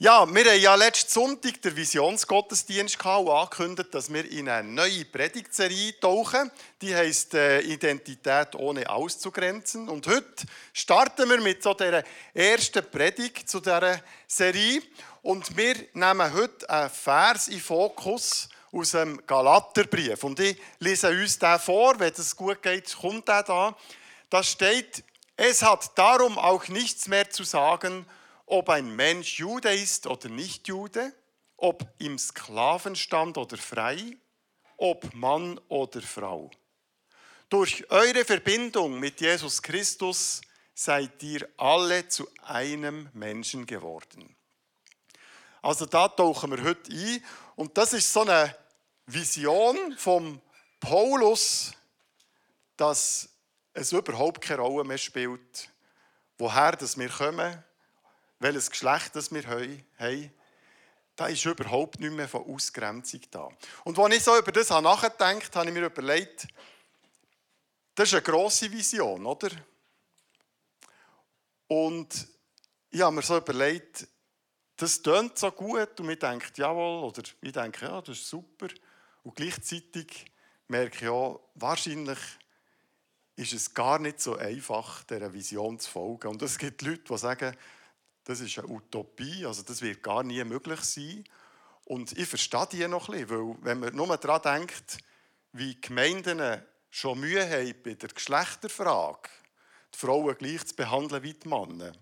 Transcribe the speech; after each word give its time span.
Ja, 0.00 0.32
wir 0.32 0.44
haben 0.44 0.60
ja 0.60 0.76
letzten 0.76 1.10
Sonntag 1.10 1.60
den 1.60 1.74
Visionsgottesdienst 1.74 3.00
gehabt 3.00 3.26
und 3.26 3.32
angekündigt, 3.32 3.92
dass 3.92 4.12
wir 4.12 4.30
in 4.30 4.48
eine 4.48 4.68
neue 4.68 5.04
Predigtserie 5.04 5.98
tauchen. 5.98 6.52
Die 6.80 6.94
heisst 6.94 7.34
äh, 7.34 7.58
Identität 7.62 8.54
ohne 8.54 8.88
auszugrenzen. 8.88 9.88
Und 9.88 10.06
heute 10.06 10.46
starten 10.72 11.28
wir 11.28 11.40
mit 11.40 11.64
so 11.64 11.74
der 11.74 12.04
ersten 12.32 12.88
Predigt 12.88 13.50
zu 13.50 13.58
dieser 13.58 14.00
Serie. 14.28 14.82
Und 15.22 15.56
wir 15.56 15.74
nehmen 15.94 16.32
heute 16.32 16.70
einen 16.70 16.90
Vers 16.90 17.48
in 17.48 17.58
Fokus 17.58 18.48
aus 18.70 18.92
dem 18.92 19.20
Galaterbrief. 19.26 20.22
Und 20.22 20.38
ich 20.38 20.56
lese 20.78 21.08
uns 21.08 21.40
den 21.40 21.58
vor, 21.58 21.98
wenn 21.98 22.12
es 22.12 22.36
gut 22.36 22.62
geht, 22.62 22.96
kommt 22.96 23.26
der 23.26 23.42
da. 23.42 23.76
Da 24.30 24.44
steht, 24.44 25.02
es 25.36 25.60
hat 25.60 25.90
darum 25.98 26.38
auch 26.38 26.68
nichts 26.68 27.08
mehr 27.08 27.28
zu 27.30 27.42
sagen, 27.42 28.06
ob 28.48 28.70
ein 28.70 28.94
Mensch 28.94 29.38
Jude 29.38 29.74
ist 29.74 30.06
oder 30.06 30.28
nicht 30.28 30.68
Jude, 30.68 31.12
ob 31.56 31.86
im 31.98 32.18
Sklavenstand 32.18 33.36
oder 33.36 33.56
frei, 33.56 34.16
ob 34.76 35.12
Mann 35.14 35.60
oder 35.68 36.00
Frau. 36.00 36.50
Durch 37.48 37.90
eure 37.90 38.24
Verbindung 38.24 38.98
mit 38.98 39.20
Jesus 39.20 39.60
Christus 39.62 40.40
seid 40.74 41.22
ihr 41.22 41.48
alle 41.56 42.08
zu 42.08 42.28
einem 42.42 43.08
Menschen 43.12 43.66
geworden. 43.66 44.34
Also 45.60 45.86
da 45.86 46.08
tauchen 46.08 46.50
wir 46.52 46.62
heute 46.62 46.92
ein 46.92 47.24
und 47.56 47.76
das 47.76 47.92
ist 47.92 48.12
so 48.12 48.20
eine 48.20 48.54
Vision 49.06 49.96
vom 49.96 50.40
Paulus, 50.78 51.72
dass 52.76 53.28
es 53.72 53.92
überhaupt 53.92 54.40
keine 54.40 54.62
Rolle 54.62 54.84
mehr 54.84 54.98
spielt, 54.98 55.70
woher 56.38 56.72
das 56.72 56.96
wir 56.96 57.08
kommen, 57.08 57.64
welches 58.38 58.70
Geschlecht 58.70 59.14
das 59.16 59.32
wir 59.32 59.46
haben, 59.46 60.32
da 61.16 61.26
ist 61.26 61.44
überhaupt 61.44 61.98
nicht 61.98 62.12
mehr 62.12 62.28
von 62.28 62.44
Ausgrenzung 62.44 63.20
da. 63.30 63.48
Und 63.84 63.98
als 63.98 64.14
ich 64.14 64.22
so 64.22 64.38
über 64.38 64.52
das 64.52 64.70
nachgedacht 64.70 65.20
habe, 65.22 65.58
habe 65.58 65.68
ich 65.68 65.74
mir 65.74 65.86
überlegt, 65.86 66.46
das 67.94 68.08
ist 68.08 68.14
eine 68.14 68.22
grosse 68.22 68.70
Vision, 68.70 69.26
oder? 69.26 69.50
Und 71.66 72.28
ich 72.90 73.00
habe 73.00 73.16
mir 73.16 73.22
so 73.22 73.36
überlegt, 73.36 74.06
das 74.76 75.02
tönt 75.02 75.36
so 75.36 75.50
gut 75.50 75.98
und 75.98 76.08
ich 76.08 76.20
denke, 76.20 76.52
jawohl, 76.54 77.08
oder 77.08 77.22
ich 77.40 77.52
denke, 77.52 77.84
ja, 77.84 78.00
das 78.00 78.18
ist 78.18 78.28
super. 78.28 78.68
Und 79.24 79.34
gleichzeitig 79.34 80.26
merke 80.68 81.04
ich 81.04 81.08
auch, 81.08 81.40
wahrscheinlich 81.56 82.18
ist 83.34 83.52
es 83.52 83.74
gar 83.74 83.98
nicht 83.98 84.20
so 84.20 84.36
einfach, 84.36 85.02
dieser 85.02 85.32
Vision 85.32 85.80
zu 85.80 85.90
folgen. 85.90 86.28
Und 86.28 86.42
es 86.42 86.58
gibt 86.58 86.82
Leute, 86.82 87.02
die 87.02 87.18
sagen, 87.18 87.56
das 88.28 88.40
ist 88.40 88.58
eine 88.58 88.68
Utopie, 88.68 89.46
also 89.46 89.62
das 89.62 89.80
wird 89.80 90.02
gar 90.02 90.22
nie 90.22 90.44
möglich 90.44 90.80
sein. 90.82 91.24
Und 91.86 92.12
ich 92.18 92.28
verstehe 92.28 92.68
die 92.70 92.86
noch 92.86 93.08
ein 93.08 93.26
bisschen, 93.26 93.30
weil 93.30 93.56
wenn 93.62 93.80
man 93.80 93.96
nur 93.96 94.14
daran 94.18 94.42
denkt, 94.42 94.98
wie 95.52 95.80
Gemeinden 95.80 96.62
schon 96.90 97.20
Mühe 97.20 97.42
haben 97.48 97.74
bei 97.82 97.94
der 97.94 98.10
Geschlechterfrage, 98.10 99.30
die 99.94 99.98
Frauen 99.98 100.36
gleich 100.36 100.66
zu 100.66 100.76
behandeln 100.76 101.22
wie 101.22 101.32
die 101.32 101.48
Männer, 101.48 101.92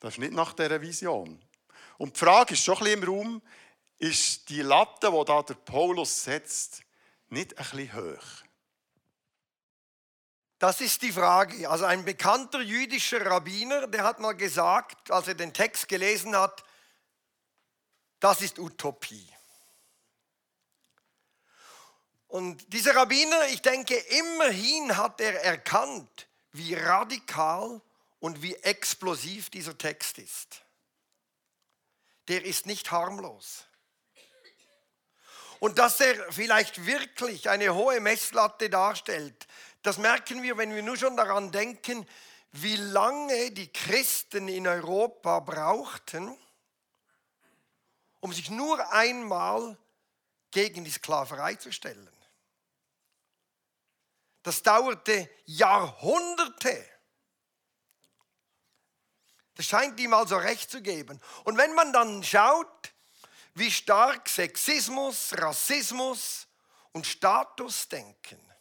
das 0.00 0.14
ist 0.14 0.20
nicht 0.20 0.32
nach 0.32 0.54
dieser 0.54 0.80
Vision. 0.80 1.38
Und 1.98 2.16
die 2.16 2.18
Frage 2.18 2.54
ist 2.54 2.64
schon 2.64 2.78
ein 2.78 2.84
bisschen 2.84 3.02
im 3.02 3.08
Raum, 3.08 3.42
ist 3.98 4.48
die 4.48 4.62
Latte, 4.62 5.10
die 5.10 5.24
da 5.26 5.42
der 5.42 5.54
Paulus 5.54 6.24
setzt, 6.24 6.82
nicht 7.28 7.58
ein 7.58 7.64
bisschen 7.76 7.94
hoch? 7.94 8.24
Das 10.62 10.80
ist 10.80 11.02
die 11.02 11.10
Frage. 11.10 11.68
Also 11.68 11.86
ein 11.86 12.04
bekannter 12.04 12.60
jüdischer 12.60 13.26
Rabbiner, 13.26 13.88
der 13.88 14.04
hat 14.04 14.20
mal 14.20 14.36
gesagt, 14.36 15.10
als 15.10 15.26
er 15.26 15.34
den 15.34 15.52
Text 15.52 15.88
gelesen 15.88 16.36
hat, 16.36 16.62
das 18.20 18.42
ist 18.42 18.60
Utopie. 18.60 19.28
Und 22.28 22.72
dieser 22.72 22.94
Rabbiner, 22.94 23.48
ich 23.48 23.60
denke, 23.60 23.96
immerhin 23.96 24.96
hat 24.96 25.20
er 25.20 25.42
erkannt, 25.42 26.28
wie 26.52 26.74
radikal 26.74 27.80
und 28.20 28.40
wie 28.40 28.54
explosiv 28.54 29.50
dieser 29.50 29.76
Text 29.76 30.18
ist. 30.18 30.62
Der 32.28 32.44
ist 32.44 32.66
nicht 32.66 32.92
harmlos. 32.92 33.64
Und 35.58 35.78
dass 35.78 36.00
er 36.00 36.32
vielleicht 36.32 36.86
wirklich 36.86 37.48
eine 37.48 37.74
hohe 37.74 38.00
Messlatte 38.00 38.70
darstellt, 38.70 39.48
das 39.82 39.98
merken 39.98 40.42
wir, 40.42 40.56
wenn 40.56 40.74
wir 40.74 40.82
nur 40.82 40.96
schon 40.96 41.16
daran 41.16 41.50
denken, 41.50 42.06
wie 42.52 42.76
lange 42.76 43.50
die 43.50 43.72
Christen 43.72 44.46
in 44.48 44.66
Europa 44.66 45.40
brauchten, 45.40 46.36
um 48.20 48.32
sich 48.32 48.50
nur 48.50 48.92
einmal 48.92 49.76
gegen 50.50 50.84
die 50.84 50.90
Sklaverei 50.90 51.56
zu 51.56 51.72
stellen. 51.72 52.08
Das 54.42 54.62
dauerte 54.62 55.30
Jahrhunderte. 55.46 56.88
Das 59.54 59.66
scheint 59.66 59.98
ihm 59.98 60.14
also 60.14 60.36
recht 60.36 60.70
zu 60.70 60.82
geben. 60.82 61.20
Und 61.44 61.56
wenn 61.56 61.74
man 61.74 61.92
dann 61.92 62.22
schaut, 62.22 62.92
wie 63.54 63.70
stark 63.70 64.28
Sexismus, 64.28 65.32
Rassismus 65.38 66.46
und 66.92 67.06
Statusdenken 67.06 68.51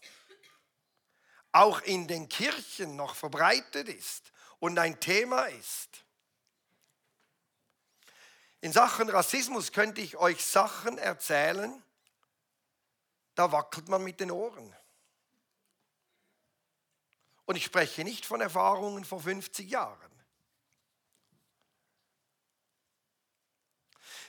auch 1.52 1.82
in 1.82 2.08
den 2.08 2.30
Kirchen 2.30 2.96
noch 2.96 3.16
verbreitet 3.16 3.88
ist 3.88 4.32
und 4.60 4.78
ein 4.80 5.00
Thema 5.00 5.46
ist. 5.46 6.04
In 8.62 8.72
Sachen 8.72 9.10
Rassismus 9.10 9.72
könnte 9.72 10.02
ich 10.02 10.18
euch 10.18 10.46
Sachen 10.46 10.98
erzählen, 10.98 11.84
da 13.36 13.52
wackelt 13.52 13.90
man 13.90 14.04
mit 14.04 14.20
den 14.20 14.32
Ohren. 14.32 14.76
Und 17.46 17.56
ich 17.56 17.66
spreche 17.66 18.04
nicht 18.04 18.26
von 18.26 18.40
Erfahrungen 18.40 19.04
vor 19.04 19.20
50 19.20 19.70
Jahren. 19.70 20.12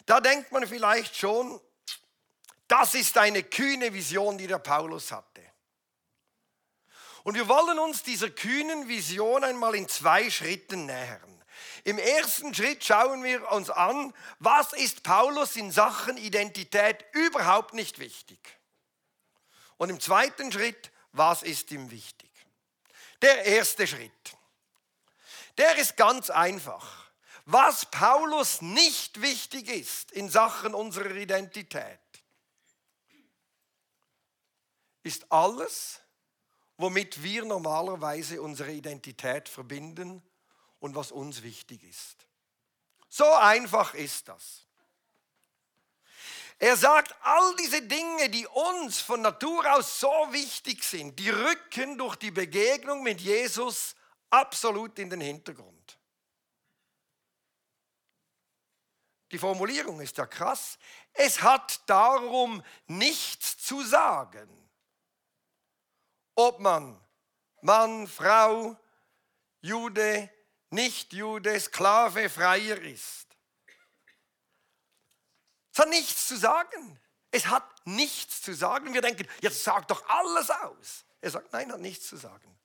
Da 0.07 0.21
denkt 0.21 0.51
man 0.51 0.67
vielleicht 0.67 1.17
schon, 1.17 1.61
das 2.67 2.95
ist 2.95 3.17
eine 3.19 3.43
kühne 3.45 3.93
Vision, 3.93 4.39
die 4.39 4.47
der 4.47 4.59
Paulus 4.59 5.13
hatte. 5.13 5.32
Und 7.25 7.35
wir 7.35 7.49
wollen 7.49 7.79
uns 7.79 8.03
dieser 8.03 8.31
kühnen 8.31 8.89
Vision 8.89 9.45
einmal 9.45 9.75
in 9.75 9.89
zwei 9.89 10.29
Schritten 10.31 10.87
nähern. 10.87 11.33
Im 11.85 11.99
ersten 11.99 12.55
Schritt 12.55 12.85
schauen 12.85 13.23
wir 13.23 13.51
uns 13.53 13.71
an, 13.71 14.13
was 14.39 14.73
ist 14.73 15.03
Paulus 15.03 15.57
in 15.57 15.71
Sachen 15.71 16.17
Identität 16.17 17.05
überhaupt 17.13 17.75
nicht 17.75 17.99
wichtig. 17.99 18.39
Und 19.77 19.91
im 19.91 20.01
zweiten 20.01 20.53
Schritt, 20.53 20.93
was 21.13 21.43
ist 21.43 21.71
ihm 21.73 21.91
wichtig. 21.91 22.31
Der 23.21 23.45
erste 23.45 23.87
Schritt, 23.87 24.37
der 25.59 25.77
ist 25.77 25.97
ganz 25.97 26.31
einfach. 26.31 27.11
Was 27.45 27.87
Paulus 27.87 28.63
nicht 28.63 29.21
wichtig 29.21 29.69
ist 29.69 30.13
in 30.13 30.29
Sachen 30.29 30.75
unserer 30.75 31.17
Identität, 31.17 31.99
ist 35.03 35.31
alles, 35.33 36.02
womit 36.77 37.23
wir 37.23 37.45
normalerweise 37.45 38.41
unsere 38.41 38.73
Identität 38.73 39.49
verbinden 39.49 40.23
und 40.81 40.95
was 40.95 41.13
uns 41.13 41.43
wichtig 41.43 41.83
ist. 41.85 42.27
So 43.09 43.31
einfach 43.35 43.95
ist 43.95 44.29
das. 44.29 44.67
Er 46.59 46.77
sagt, 46.77 47.15
all 47.23 47.57
diese 47.57 47.83
Dinge, 47.83 48.31
die 48.31 48.47
uns 48.47 49.01
von 49.01 49.21
Natur 49.21 49.71
aus 49.75 49.99
so 49.99 50.09
wichtig 50.31 50.85
sind, 50.85 51.19
die 51.19 51.29
rücken 51.29 51.99
durch 51.99 52.17
die 52.17 52.31
Begegnung 52.31 53.03
mit 53.03 53.21
Jesus 53.21 53.97
absolut 54.31 54.99
in 54.99 55.11
den 55.11 55.21
Hintergrund. 55.21 55.99
Die 59.33 59.39
Formulierung 59.39 60.01
ist 60.01 60.19
ja 60.19 60.27
krass. 60.27 60.79
Es 61.13 61.43
hat 61.43 61.81
darum 61.87 62.63
nichts 62.87 63.59
zu 63.59 63.83
sagen 63.83 64.62
ob 66.35 66.61
man 66.61 67.01
Mann, 67.61 68.09
Frau, 68.09 68.77
Jude, 69.61 70.31
Nicht-Jude, 70.71 71.61
Sklave, 71.61 72.29
Freier 72.29 72.81
ist. 72.83 73.27
Es 75.73 75.79
hat 75.79 75.89
nichts 75.89 76.29
zu 76.29 76.37
sagen. 76.37 77.01
Es 77.31 77.47
hat 77.47 77.65
nichts 77.87 78.43
zu 78.43 78.55
sagen. 78.55 78.93
Wir 78.93 79.01
denken, 79.01 79.27
jetzt 79.41 79.63
sagt 79.63 79.91
doch 79.91 80.07
alles 80.09 80.51
aus. 80.51 81.05
Er 81.21 81.31
sagt, 81.31 81.53
nein, 81.53 81.73
hat 81.73 81.81
nichts 81.81 82.09
zu 82.09 82.17
sagen. 82.17 82.59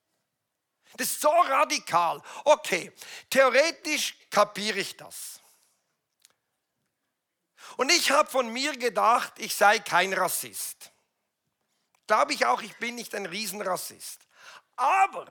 Das 0.98 1.12
ist 1.12 1.22
so 1.22 1.30
radikal. 1.30 2.22
Okay, 2.44 2.92
theoretisch 3.30 4.16
kapiere 4.30 4.80
ich 4.80 4.98
das. 4.98 5.42
Und 7.76 7.92
ich 7.92 8.12
habe 8.12 8.30
von 8.30 8.52
mir 8.52 8.76
gedacht, 8.78 9.34
ich 9.38 9.56
sei 9.56 9.80
kein 9.80 10.14
Rassist. 10.14 10.92
Glaube 12.08 12.34
ich 12.34 12.46
auch, 12.46 12.62
ich 12.62 12.76
bin 12.78 12.96
nicht 12.96 13.14
ein 13.14 13.26
Riesenrassist. 13.26 14.22
Aber 14.76 15.28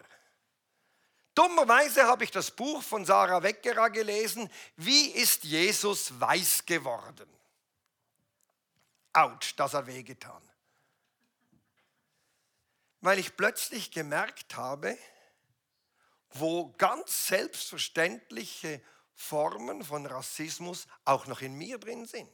Dummerweise 1.36 2.04
habe 2.04 2.24
ich 2.24 2.30
das 2.30 2.50
Buch 2.50 2.82
von 2.82 3.04
Sarah 3.04 3.42
Weckerer 3.42 3.90
gelesen, 3.90 4.50
Wie 4.76 5.10
ist 5.10 5.44
Jesus 5.44 6.18
weiß 6.18 6.64
geworden? 6.64 7.28
Autsch, 9.12 9.54
das 9.54 9.74
hat 9.74 9.86
wehgetan. 9.86 10.42
Weil 13.02 13.18
ich 13.18 13.36
plötzlich 13.36 13.90
gemerkt 13.90 14.56
habe, 14.56 14.96
wo 16.30 16.72
ganz 16.78 17.26
selbstverständliche 17.26 18.80
Formen 19.14 19.84
von 19.84 20.06
Rassismus 20.06 20.86
auch 21.04 21.26
noch 21.26 21.42
in 21.42 21.52
mir 21.52 21.76
drin 21.76 22.06
sind. 22.06 22.30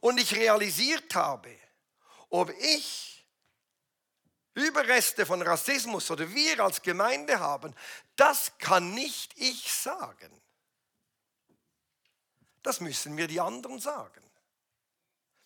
Und 0.00 0.20
ich 0.20 0.36
realisiert 0.36 1.14
habe, 1.14 1.58
ob 2.28 2.50
ich 2.50 3.17
Überreste 4.58 5.24
von 5.24 5.40
Rassismus 5.42 6.10
oder 6.10 6.30
wir 6.34 6.60
als 6.60 6.82
Gemeinde 6.82 7.40
haben, 7.40 7.74
das 8.16 8.52
kann 8.58 8.92
nicht 8.94 9.32
ich 9.36 9.72
sagen. 9.72 10.30
Das 12.62 12.80
müssen 12.80 13.14
mir 13.14 13.28
die 13.28 13.40
anderen 13.40 13.78
sagen. 13.78 14.22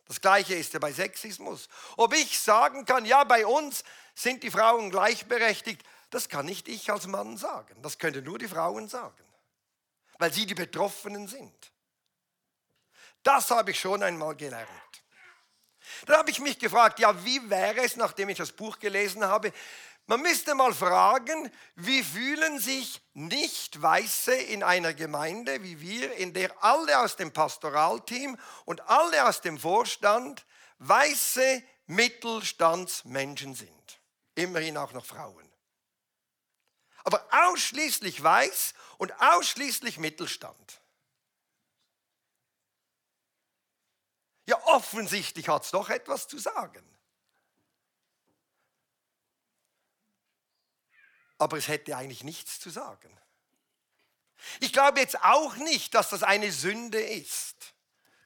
Das 0.06 0.20
gleiche 0.20 0.54
ist 0.54 0.72
ja 0.72 0.78
bei 0.78 0.92
Sexismus. 0.92 1.68
Ob 1.96 2.12
ich 2.14 2.40
sagen 2.40 2.84
kann, 2.84 3.04
ja, 3.04 3.24
bei 3.24 3.46
uns 3.46 3.84
sind 4.14 4.42
die 4.42 4.50
Frauen 4.50 4.90
gleichberechtigt, 4.90 5.82
das 6.10 6.28
kann 6.28 6.46
nicht 6.46 6.68
ich 6.68 6.90
als 6.90 7.06
Mann 7.06 7.36
sagen. 7.36 7.80
Das 7.82 7.98
können 7.98 8.24
nur 8.24 8.38
die 8.38 8.48
Frauen 8.48 8.88
sagen, 8.88 9.24
weil 10.18 10.32
sie 10.32 10.44
die 10.44 10.54
Betroffenen 10.54 11.28
sind. 11.28 11.72
Das 13.22 13.50
habe 13.50 13.70
ich 13.70 13.80
schon 13.80 14.02
einmal 14.02 14.36
gelernt. 14.36 15.01
Dann 16.06 16.18
habe 16.18 16.30
ich 16.30 16.40
mich 16.40 16.58
gefragt, 16.58 16.98
ja, 16.98 17.24
wie 17.24 17.48
wäre 17.50 17.82
es, 17.82 17.96
nachdem 17.96 18.28
ich 18.28 18.38
das 18.38 18.52
Buch 18.52 18.78
gelesen 18.78 19.24
habe, 19.24 19.52
man 20.06 20.20
müsste 20.20 20.54
mal 20.54 20.74
fragen, 20.74 21.50
wie 21.76 22.02
fühlen 22.02 22.58
sich 22.58 23.00
Nicht-Weiße 23.14 24.34
in 24.34 24.62
einer 24.62 24.94
Gemeinde 24.94 25.62
wie 25.62 25.80
wir, 25.80 26.12
in 26.16 26.34
der 26.34 26.62
alle 26.62 27.00
aus 27.00 27.16
dem 27.16 27.32
Pastoralteam 27.32 28.36
und 28.64 28.80
alle 28.88 29.28
aus 29.28 29.40
dem 29.40 29.58
Vorstand 29.58 30.44
weiße 30.78 31.62
Mittelstandsmenschen 31.86 33.54
sind. 33.54 34.00
Immerhin 34.34 34.76
auch 34.76 34.92
noch 34.92 35.04
Frauen. 35.04 35.48
Aber 37.04 37.24
ausschließlich 37.30 38.22
weiß 38.22 38.74
und 38.98 39.12
ausschließlich 39.20 39.98
Mittelstand. 39.98 40.81
Ja, 44.46 44.60
offensichtlich 44.66 45.48
hat 45.48 45.64
es 45.64 45.70
doch 45.70 45.88
etwas 45.88 46.26
zu 46.28 46.38
sagen. 46.38 46.84
Aber 51.38 51.56
es 51.56 51.68
hätte 51.68 51.96
eigentlich 51.96 52.24
nichts 52.24 52.60
zu 52.60 52.70
sagen. 52.70 53.18
Ich 54.60 54.72
glaube 54.72 55.00
jetzt 55.00 55.22
auch 55.22 55.56
nicht, 55.56 55.94
dass 55.94 56.08
das 56.10 56.22
eine 56.22 56.50
Sünde 56.50 57.00
ist, 57.00 57.74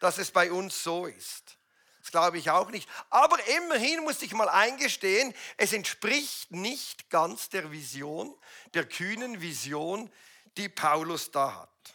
dass 0.01 0.19
es 0.19 0.31
bei 0.31 0.51
uns 0.51 0.83
so 0.83 1.07
ist. 1.07 1.57
Das 2.01 2.11
glaube 2.11 2.39
ich 2.39 2.51
auch 2.51 2.71
nicht. 2.71 2.89
Aber 3.11 3.37
immerhin 3.49 4.05
muss 4.05 4.23
ich 4.23 4.33
mal 4.33 4.49
eingestehen, 4.49 5.35
es 5.57 5.73
entspricht 5.73 6.53
nicht 6.53 7.11
ganz 7.11 7.49
der 7.49 7.73
Vision, 7.73 8.39
der 8.75 8.89
kühnen 8.89 9.41
Vision, 9.41 10.11
die 10.57 10.69
Paulus 10.69 11.31
da 11.31 11.55
hat. 11.55 11.95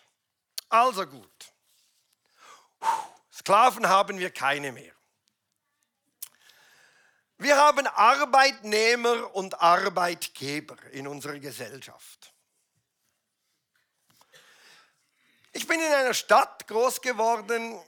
Also 0.69 1.07
gut. 1.07 1.53
Sklaven 3.41 3.89
haben 3.89 4.19
wir 4.19 4.29
keine 4.29 4.71
mehr. 4.71 4.93
Wir 7.39 7.57
haben 7.57 7.87
Arbeitnehmer 7.87 9.33
und 9.33 9.59
Arbeitgeber 9.59 10.77
in 10.91 11.07
unserer 11.07 11.39
Gesellschaft. 11.39 12.35
Ich 15.53 15.65
bin 15.65 15.79
in 15.79 15.91
einer 15.91 16.13
Stadt 16.13 16.67
groß 16.67 17.01
geworden, 17.01 17.81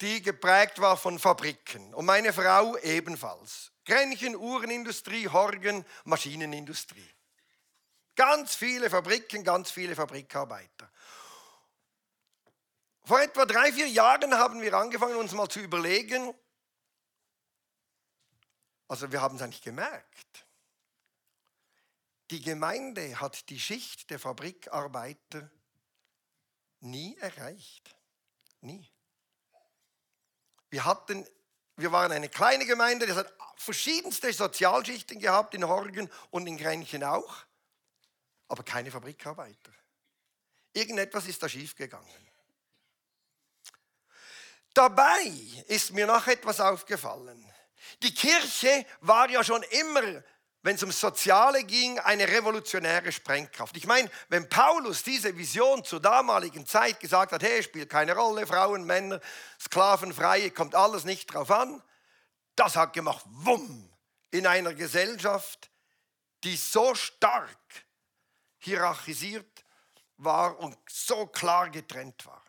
die 0.00 0.22
geprägt 0.22 0.80
war 0.80 0.96
von 0.96 1.18
Fabriken 1.18 1.92
und 1.92 2.06
meine 2.06 2.32
Frau 2.32 2.78
ebenfalls. 2.78 3.72
Grenchen, 3.84 4.34
Uhrenindustrie, 4.34 5.28
Horgen, 5.28 5.84
Maschinenindustrie. 6.04 7.10
Ganz 8.16 8.54
viele 8.54 8.88
Fabriken, 8.88 9.44
ganz 9.44 9.70
viele 9.70 9.94
Fabrikarbeiter. 9.94 10.90
Vor 13.04 13.20
etwa 13.20 13.46
drei, 13.46 13.72
vier 13.72 13.88
Jahren 13.88 14.34
haben 14.34 14.60
wir 14.60 14.74
angefangen, 14.74 15.16
uns 15.16 15.32
mal 15.32 15.48
zu 15.48 15.60
überlegen, 15.60 16.34
also 18.86 19.10
wir 19.10 19.20
haben 19.20 19.36
es 19.36 19.42
eigentlich 19.42 19.62
gemerkt. 19.62 20.46
Die 22.30 22.42
Gemeinde 22.42 23.20
hat 23.20 23.48
die 23.48 23.58
Schicht 23.58 24.10
der 24.10 24.18
Fabrikarbeiter 24.18 25.50
nie 26.80 27.16
erreicht. 27.18 27.96
Nie. 28.60 28.86
Wir, 30.70 30.84
hatten, 30.84 31.26
wir 31.76 31.90
waren 31.90 32.12
eine 32.12 32.28
kleine 32.28 32.66
Gemeinde, 32.66 33.06
die 33.06 33.12
hat 33.12 33.32
verschiedenste 33.56 34.32
Sozialschichten 34.32 35.18
gehabt, 35.18 35.54
in 35.54 35.66
Horgen 35.66 36.10
und 36.30 36.46
in 36.46 36.56
Grenchen 36.56 37.02
auch, 37.02 37.44
aber 38.48 38.62
keine 38.62 38.90
Fabrikarbeiter. 38.90 39.72
Irgendetwas 40.72 41.26
ist 41.26 41.42
da 41.42 41.48
schiefgegangen. 41.48 42.31
Dabei 44.74 45.30
ist 45.66 45.92
mir 45.92 46.06
noch 46.06 46.26
etwas 46.26 46.60
aufgefallen. 46.60 47.44
Die 48.02 48.14
Kirche 48.14 48.86
war 49.00 49.28
ja 49.28 49.44
schon 49.44 49.62
immer, 49.64 50.22
wenn 50.62 50.76
es 50.76 50.82
um 50.82 50.90
Soziale 50.90 51.64
ging, 51.64 51.98
eine 51.98 52.26
revolutionäre 52.26 53.12
Sprengkraft. 53.12 53.76
Ich 53.76 53.86
meine, 53.86 54.10
wenn 54.28 54.48
Paulus 54.48 55.02
diese 55.02 55.36
Vision 55.36 55.84
zur 55.84 56.00
damaligen 56.00 56.66
Zeit 56.66 57.00
gesagt 57.00 57.32
hat, 57.32 57.42
hey, 57.42 57.62
spielt 57.62 57.90
keine 57.90 58.14
Rolle, 58.14 58.46
Frauen, 58.46 58.84
Männer, 58.84 59.20
Sklaven, 59.60 60.12
Freie, 60.12 60.50
kommt 60.50 60.74
alles 60.74 61.04
nicht 61.04 61.32
drauf 61.32 61.50
an, 61.50 61.82
das 62.56 62.76
hat 62.76 62.92
gemacht, 62.92 63.24
wumm, 63.28 63.90
in 64.30 64.46
einer 64.46 64.74
Gesellschaft, 64.74 65.70
die 66.44 66.56
so 66.56 66.94
stark 66.94 67.58
hierarchisiert 68.58 69.64
war 70.16 70.58
und 70.58 70.76
so 70.88 71.26
klar 71.26 71.70
getrennt 71.70 72.24
war. 72.26 72.41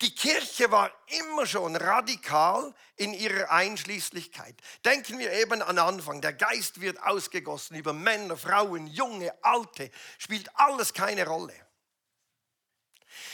Die 0.00 0.14
Kirche 0.14 0.70
war 0.70 0.90
immer 1.06 1.46
schon 1.46 1.76
radikal 1.76 2.74
in 2.96 3.14
ihrer 3.14 3.50
Einschließlichkeit. 3.50 4.54
Denken 4.84 5.18
wir 5.18 5.32
eben 5.32 5.62
an 5.62 5.78
Anfang. 5.78 6.20
Der 6.20 6.32
Geist 6.32 6.80
wird 6.80 7.02
ausgegossen 7.02 7.76
über 7.76 7.92
Männer, 7.92 8.36
Frauen, 8.36 8.86
Junge, 8.86 9.32
Alte. 9.42 9.90
Spielt 10.18 10.50
alles 10.56 10.92
keine 10.92 11.26
Rolle. 11.26 11.54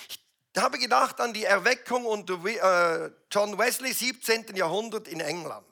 Ich 0.09 0.63
habe 0.63 0.79
gedacht 0.79 1.21
an 1.21 1.33
die 1.33 1.45
Erweckung 1.45 2.05
unter 2.05 2.45
äh, 2.45 3.11
John 3.31 3.57
Wesley, 3.59 3.93
17. 3.93 4.57
Jahrhundert 4.57 5.07
in 5.07 5.21
England. 5.21 5.65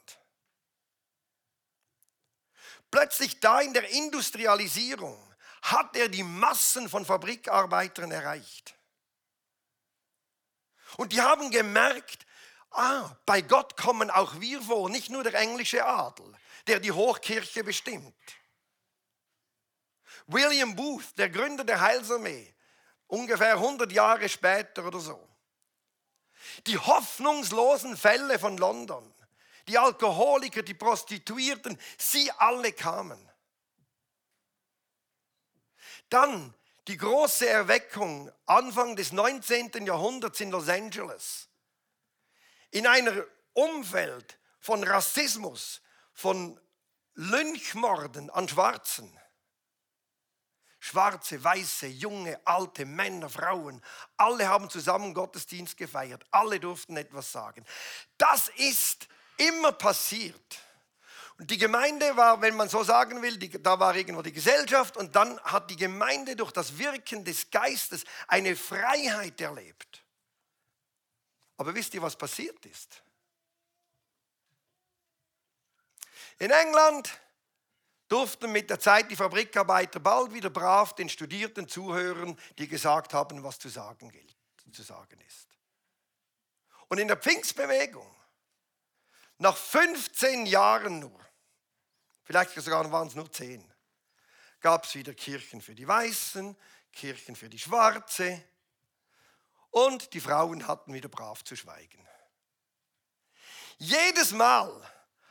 Plötzlich 2.90 3.40
da 3.40 3.60
in 3.60 3.72
der 3.72 3.88
Industrialisierung 3.90 5.20
hat 5.62 5.96
er 5.96 6.08
die 6.08 6.22
Massen 6.22 6.88
von 6.88 7.04
Fabrikarbeitern 7.04 8.12
erreicht. 8.12 8.74
Und 10.96 11.12
die 11.12 11.20
haben 11.20 11.50
gemerkt, 11.50 12.26
ah, 12.70 13.16
bei 13.26 13.40
Gott 13.42 13.76
kommen 13.76 14.10
auch 14.10 14.40
wir 14.40 14.60
vor, 14.62 14.88
nicht 14.88 15.10
nur 15.10 15.22
der 15.22 15.34
englische 15.34 15.84
Adel, 15.84 16.32
der 16.66 16.80
die 16.80 16.92
Hochkirche 16.92 17.64
bestimmt. 17.64 18.14
William 20.26 20.74
Booth, 20.74 21.16
der 21.18 21.30
Gründer 21.30 21.64
der 21.64 21.80
Heilsarmee, 21.80 22.54
ungefähr 23.06 23.54
100 23.54 23.92
Jahre 23.92 24.28
später 24.28 24.86
oder 24.86 24.98
so. 24.98 25.28
Die 26.66 26.78
hoffnungslosen 26.78 27.96
Fälle 27.96 28.38
von 28.38 28.56
London, 28.58 29.12
die 29.68 29.78
Alkoholiker, 29.78 30.62
die 30.62 30.74
Prostituierten, 30.74 31.78
sie 31.98 32.30
alle 32.32 32.72
kamen. 32.72 33.18
Dann 36.08 36.54
die 36.88 36.96
große 36.96 37.48
Erweckung 37.48 38.30
Anfang 38.46 38.96
des 38.96 39.12
19. 39.12 39.86
Jahrhunderts 39.86 40.40
in 40.40 40.50
Los 40.50 40.68
Angeles. 40.68 41.48
In 42.70 42.86
einem 42.86 43.24
Umfeld 43.54 44.38
von 44.60 44.84
Rassismus, 44.84 45.80
von 46.12 46.60
Lynchmorden 47.14 48.30
an 48.30 48.48
Schwarzen. 48.48 49.18
Schwarze, 50.78 51.42
weiße, 51.42 51.86
junge, 51.88 52.40
alte, 52.46 52.84
Männer, 52.84 53.28
Frauen, 53.28 53.82
alle 54.16 54.46
haben 54.46 54.70
zusammen 54.70 55.14
Gottesdienst 55.14 55.76
gefeiert, 55.76 56.24
alle 56.30 56.60
durften 56.60 56.96
etwas 56.96 57.32
sagen. 57.32 57.64
Das 58.18 58.48
ist 58.56 59.08
immer 59.36 59.72
passiert. 59.72 60.60
Und 61.38 61.50
die 61.50 61.58
Gemeinde 61.58 62.16
war, 62.16 62.40
wenn 62.40 62.56
man 62.56 62.68
so 62.68 62.82
sagen 62.82 63.20
will, 63.20 63.36
die, 63.36 63.50
da 63.62 63.78
war 63.78 63.94
irgendwo 63.94 64.22
die 64.22 64.32
Gesellschaft 64.32 64.96
und 64.96 65.14
dann 65.14 65.38
hat 65.40 65.70
die 65.70 65.76
Gemeinde 65.76 66.34
durch 66.34 66.50
das 66.50 66.78
Wirken 66.78 67.24
des 67.24 67.50
Geistes 67.50 68.04
eine 68.26 68.56
Freiheit 68.56 69.40
erlebt. 69.40 70.02
Aber 71.58 71.74
wisst 71.74 71.92
ihr, 71.94 72.02
was 72.02 72.16
passiert 72.16 72.64
ist? 72.64 73.02
In 76.38 76.50
England 76.50 77.20
durften 78.08 78.52
mit 78.52 78.70
der 78.70 78.78
Zeit 78.78 79.10
die 79.10 79.16
Fabrikarbeiter 79.16 80.00
bald 80.00 80.32
wieder 80.32 80.50
brav 80.50 80.94
den 80.94 81.08
Studierten 81.08 81.68
zuhören, 81.68 82.38
die 82.58 82.68
gesagt 82.68 83.12
haben, 83.12 83.42
was 83.42 83.58
zu 83.58 83.68
sagen 83.68 84.10
gilt, 84.10 84.36
zu 84.72 84.82
sagen 84.82 85.20
ist. 85.20 85.48
Und 86.88 86.98
in 86.98 87.08
der 87.08 87.16
Pfingstbewegung, 87.16 88.14
nach 89.38 89.56
15 89.56 90.46
Jahren 90.46 91.00
nur, 91.00 91.25
vielleicht 92.26 92.52
sogar 92.52 92.92
waren 92.92 93.08
es 93.08 93.14
nur 93.14 93.32
10, 93.32 93.64
gab 94.60 94.84
es 94.84 94.94
wieder 94.94 95.14
Kirchen 95.14 95.62
für 95.62 95.74
die 95.74 95.88
Weißen, 95.88 96.54
Kirchen 96.92 97.34
für 97.34 97.48
die 97.48 97.58
Schwarze 97.58 98.44
und 99.70 100.12
die 100.12 100.20
Frauen 100.20 100.66
hatten 100.66 100.92
wieder 100.92 101.08
brav 101.08 101.42
zu 101.42 101.56
schweigen. 101.56 102.06
Jedes 103.78 104.32
Mal 104.32 104.70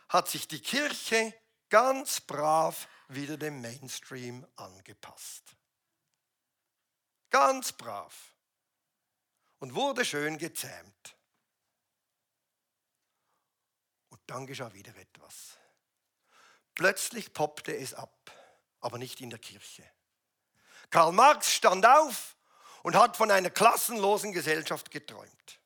hat 0.10 0.30
sich 0.30 0.48
die 0.48 0.62
Kirche 0.62 1.34
ganz 1.70 2.22
brav 2.22 2.88
wieder 3.08 3.38
dem 3.38 3.62
Mainstream 3.62 4.46
angepasst. 4.56 5.56
Ganz 7.30 7.74
brav. 7.74 8.36
Und 9.60 9.74
wurde 9.74 10.06
schön 10.06 10.38
gezähmt. 10.38 11.16
Und 14.10 14.22
dann 14.28 14.46
geschah 14.46 14.72
wieder 14.74 14.96
etwas. 14.96 15.58
Plötzlich 16.76 17.34
poppte 17.34 17.76
es 17.76 17.94
ab, 17.94 18.32
aber 18.82 18.98
nicht 18.98 19.22
in 19.22 19.30
der 19.30 19.40
Kirche. 19.40 19.90
Karl 20.90 21.14
Marx 21.14 21.54
stand 21.54 21.86
auf 21.86 22.36
und 22.84 22.96
hat 22.96 23.18
von 23.18 23.32
einer 23.32 23.50
klassenlosen 23.50 24.34
Gesellschaft 24.34 24.92
geträumt. 24.92 25.60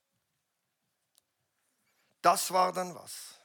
Das 2.21 2.51
war 2.51 2.71
dann 2.71 2.93
was. 2.95 3.35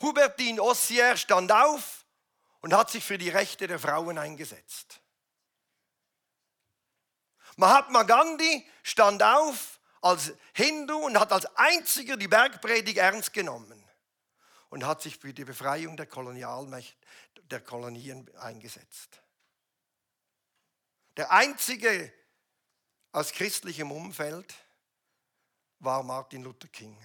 Hubertin 0.00 0.60
Ossier 0.60 1.16
stand 1.16 1.50
auf 1.50 2.06
und 2.60 2.72
hat 2.74 2.90
sich 2.90 3.04
für 3.04 3.18
die 3.18 3.28
Rechte 3.28 3.66
der 3.66 3.80
Frauen 3.80 4.18
eingesetzt. 4.18 5.00
Mahatma 7.56 8.04
Gandhi 8.04 8.64
stand 8.84 9.20
auf 9.22 9.80
als 10.00 10.32
Hindu 10.52 10.96
und 10.96 11.18
hat 11.18 11.32
als 11.32 11.46
einziger 11.56 12.16
die 12.16 12.28
Bergpredigt 12.28 12.98
ernst 12.98 13.32
genommen 13.32 13.77
und 14.70 14.84
hat 14.86 15.02
sich 15.02 15.18
für 15.18 15.32
die 15.32 15.44
Befreiung 15.44 15.96
der, 15.96 16.06
Kolonialmächte, 16.06 16.96
der 17.42 17.60
Kolonien 17.60 18.28
eingesetzt. 18.36 19.20
Der 21.16 21.30
einzige 21.32 22.12
aus 23.12 23.32
christlichem 23.32 23.90
Umfeld 23.90 24.54
war 25.80 26.02
Martin 26.02 26.42
Luther 26.42 26.68
King 26.68 26.96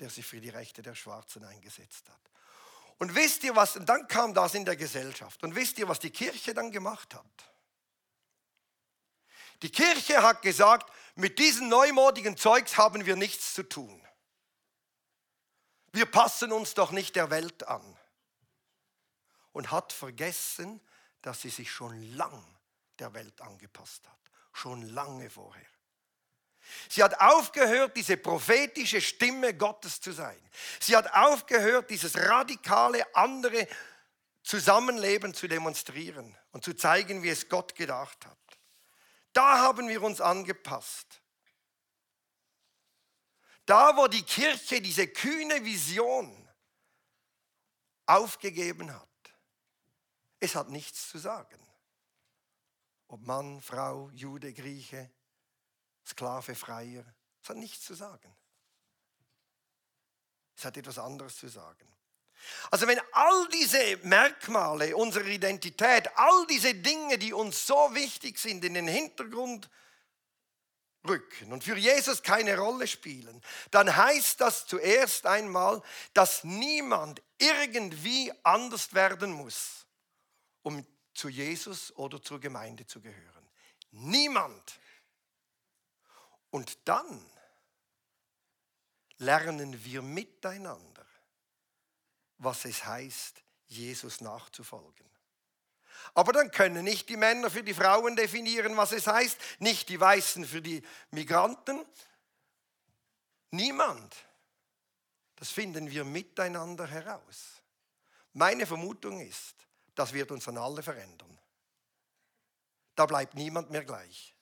der 0.00 0.10
sich 0.10 0.26
für 0.26 0.40
die 0.40 0.48
Rechte 0.48 0.82
der 0.82 0.94
Schwarzen 0.94 1.44
eingesetzt 1.44 2.08
hat. 2.08 2.20
Und 2.98 3.14
wisst 3.14 3.44
ihr 3.44 3.54
was, 3.54 3.76
und 3.76 3.86
dann 3.86 4.08
kam 4.08 4.34
das 4.34 4.54
in 4.54 4.64
der 4.64 4.76
Gesellschaft. 4.76 5.42
Und 5.42 5.54
wisst 5.54 5.78
ihr, 5.78 5.88
was 5.88 6.00
die 6.00 6.10
Kirche 6.10 6.52
dann 6.52 6.70
gemacht 6.70 7.14
hat? 7.14 7.52
Die 9.62 9.70
Kirche 9.70 10.22
hat 10.22 10.42
gesagt, 10.42 10.90
mit 11.14 11.38
diesem 11.38 11.68
neumodigen 11.68 12.36
Zeugs 12.36 12.78
haben 12.78 13.04
wir 13.04 13.16
nichts 13.16 13.54
zu 13.54 13.62
tun. 13.62 14.06
Wir 15.92 16.06
passen 16.06 16.52
uns 16.52 16.74
doch 16.74 16.90
nicht 16.90 17.16
der 17.16 17.30
Welt 17.30 17.66
an. 17.66 17.96
Und 19.52 19.72
hat 19.72 19.92
vergessen, 19.92 20.80
dass 21.22 21.42
sie 21.42 21.50
sich 21.50 21.70
schon 21.70 22.02
lang 22.14 22.44
der 22.98 23.12
Welt 23.14 23.40
angepasst 23.40 24.06
hat. 24.08 24.18
Schon 24.52 24.82
lange 24.82 25.28
vorher. 25.28 25.66
Sie 26.88 27.02
hat 27.02 27.20
aufgehört, 27.20 27.96
diese 27.96 28.16
prophetische 28.16 29.00
Stimme 29.00 29.54
Gottes 29.54 30.00
zu 30.00 30.12
sein. 30.12 30.40
Sie 30.78 30.96
hat 30.96 31.12
aufgehört, 31.12 31.90
dieses 31.90 32.16
radikale, 32.16 33.04
andere 33.14 33.66
Zusammenleben 34.42 35.34
zu 35.34 35.48
demonstrieren 35.48 36.36
und 36.52 36.64
zu 36.64 36.74
zeigen, 36.74 37.22
wie 37.22 37.30
es 37.30 37.48
Gott 37.48 37.74
gedacht 37.74 38.24
hat. 38.26 38.38
Da 39.32 39.58
haben 39.58 39.88
wir 39.88 40.02
uns 40.02 40.20
angepasst. 40.20 41.20
Da, 43.70 43.96
wo 43.96 44.08
die 44.08 44.24
Kirche 44.24 44.82
diese 44.82 45.06
kühne 45.06 45.64
Vision 45.64 46.48
aufgegeben 48.04 48.92
hat, 48.92 49.08
es 50.40 50.56
hat 50.56 50.70
nichts 50.70 51.08
zu 51.08 51.18
sagen. 51.18 51.64
Ob 53.06 53.24
Mann, 53.24 53.62
Frau, 53.62 54.10
Jude, 54.10 54.52
Grieche, 54.52 55.08
Sklave, 56.04 56.56
Freier. 56.56 57.04
Es 57.44 57.48
hat 57.48 57.58
nichts 57.58 57.84
zu 57.84 57.94
sagen. 57.94 58.36
Es 60.56 60.64
hat 60.64 60.76
etwas 60.76 60.98
anderes 60.98 61.36
zu 61.36 61.46
sagen. 61.46 61.86
Also 62.72 62.88
wenn 62.88 63.00
all 63.12 63.48
diese 63.50 63.98
Merkmale 63.98 64.96
unserer 64.96 65.26
Identität, 65.26 66.10
all 66.16 66.44
diese 66.48 66.74
Dinge, 66.74 67.18
die 67.18 67.32
uns 67.32 67.68
so 67.68 67.94
wichtig 67.94 68.36
sind, 68.40 68.64
in 68.64 68.74
den 68.74 68.88
Hintergrund 68.88 69.70
rücken 71.06 71.52
und 71.52 71.64
für 71.64 71.76
Jesus 71.76 72.22
keine 72.22 72.58
Rolle 72.58 72.86
spielen, 72.86 73.42
dann 73.70 73.94
heißt 73.94 74.40
das 74.40 74.66
zuerst 74.66 75.26
einmal, 75.26 75.82
dass 76.14 76.44
niemand 76.44 77.22
irgendwie 77.38 78.32
anders 78.42 78.92
werden 78.92 79.32
muss, 79.32 79.86
um 80.62 80.86
zu 81.14 81.28
Jesus 81.28 81.94
oder 81.96 82.22
zur 82.22 82.40
Gemeinde 82.40 82.86
zu 82.86 83.00
gehören. 83.00 83.48
Niemand. 83.92 84.78
Und 86.50 86.78
dann 86.86 87.24
lernen 89.18 89.84
wir 89.84 90.02
miteinander, 90.02 91.06
was 92.38 92.64
es 92.64 92.84
heißt, 92.84 93.42
Jesus 93.66 94.20
nachzufolgen. 94.20 95.08
Aber 96.14 96.32
dann 96.32 96.50
können 96.50 96.84
nicht 96.84 97.08
die 97.08 97.16
Männer 97.16 97.50
für 97.50 97.62
die 97.62 97.74
Frauen 97.74 98.16
definieren, 98.16 98.76
was 98.76 98.92
es 98.92 99.06
heißt, 99.06 99.38
nicht 99.60 99.88
die 99.88 100.00
Weißen 100.00 100.44
für 100.44 100.62
die 100.62 100.82
Migranten. 101.10 101.84
Niemand. 103.50 104.14
Das 105.36 105.50
finden 105.50 105.90
wir 105.90 106.04
miteinander 106.04 106.86
heraus. 106.86 107.62
Meine 108.32 108.66
Vermutung 108.66 109.20
ist, 109.20 109.54
das 109.94 110.12
wird 110.12 110.30
uns 110.30 110.44
dann 110.44 110.58
alle 110.58 110.82
verändern. 110.82 111.38
Da 112.94 113.06
bleibt 113.06 113.34
niemand 113.34 113.70
mehr 113.70 113.84
gleich 113.84 114.34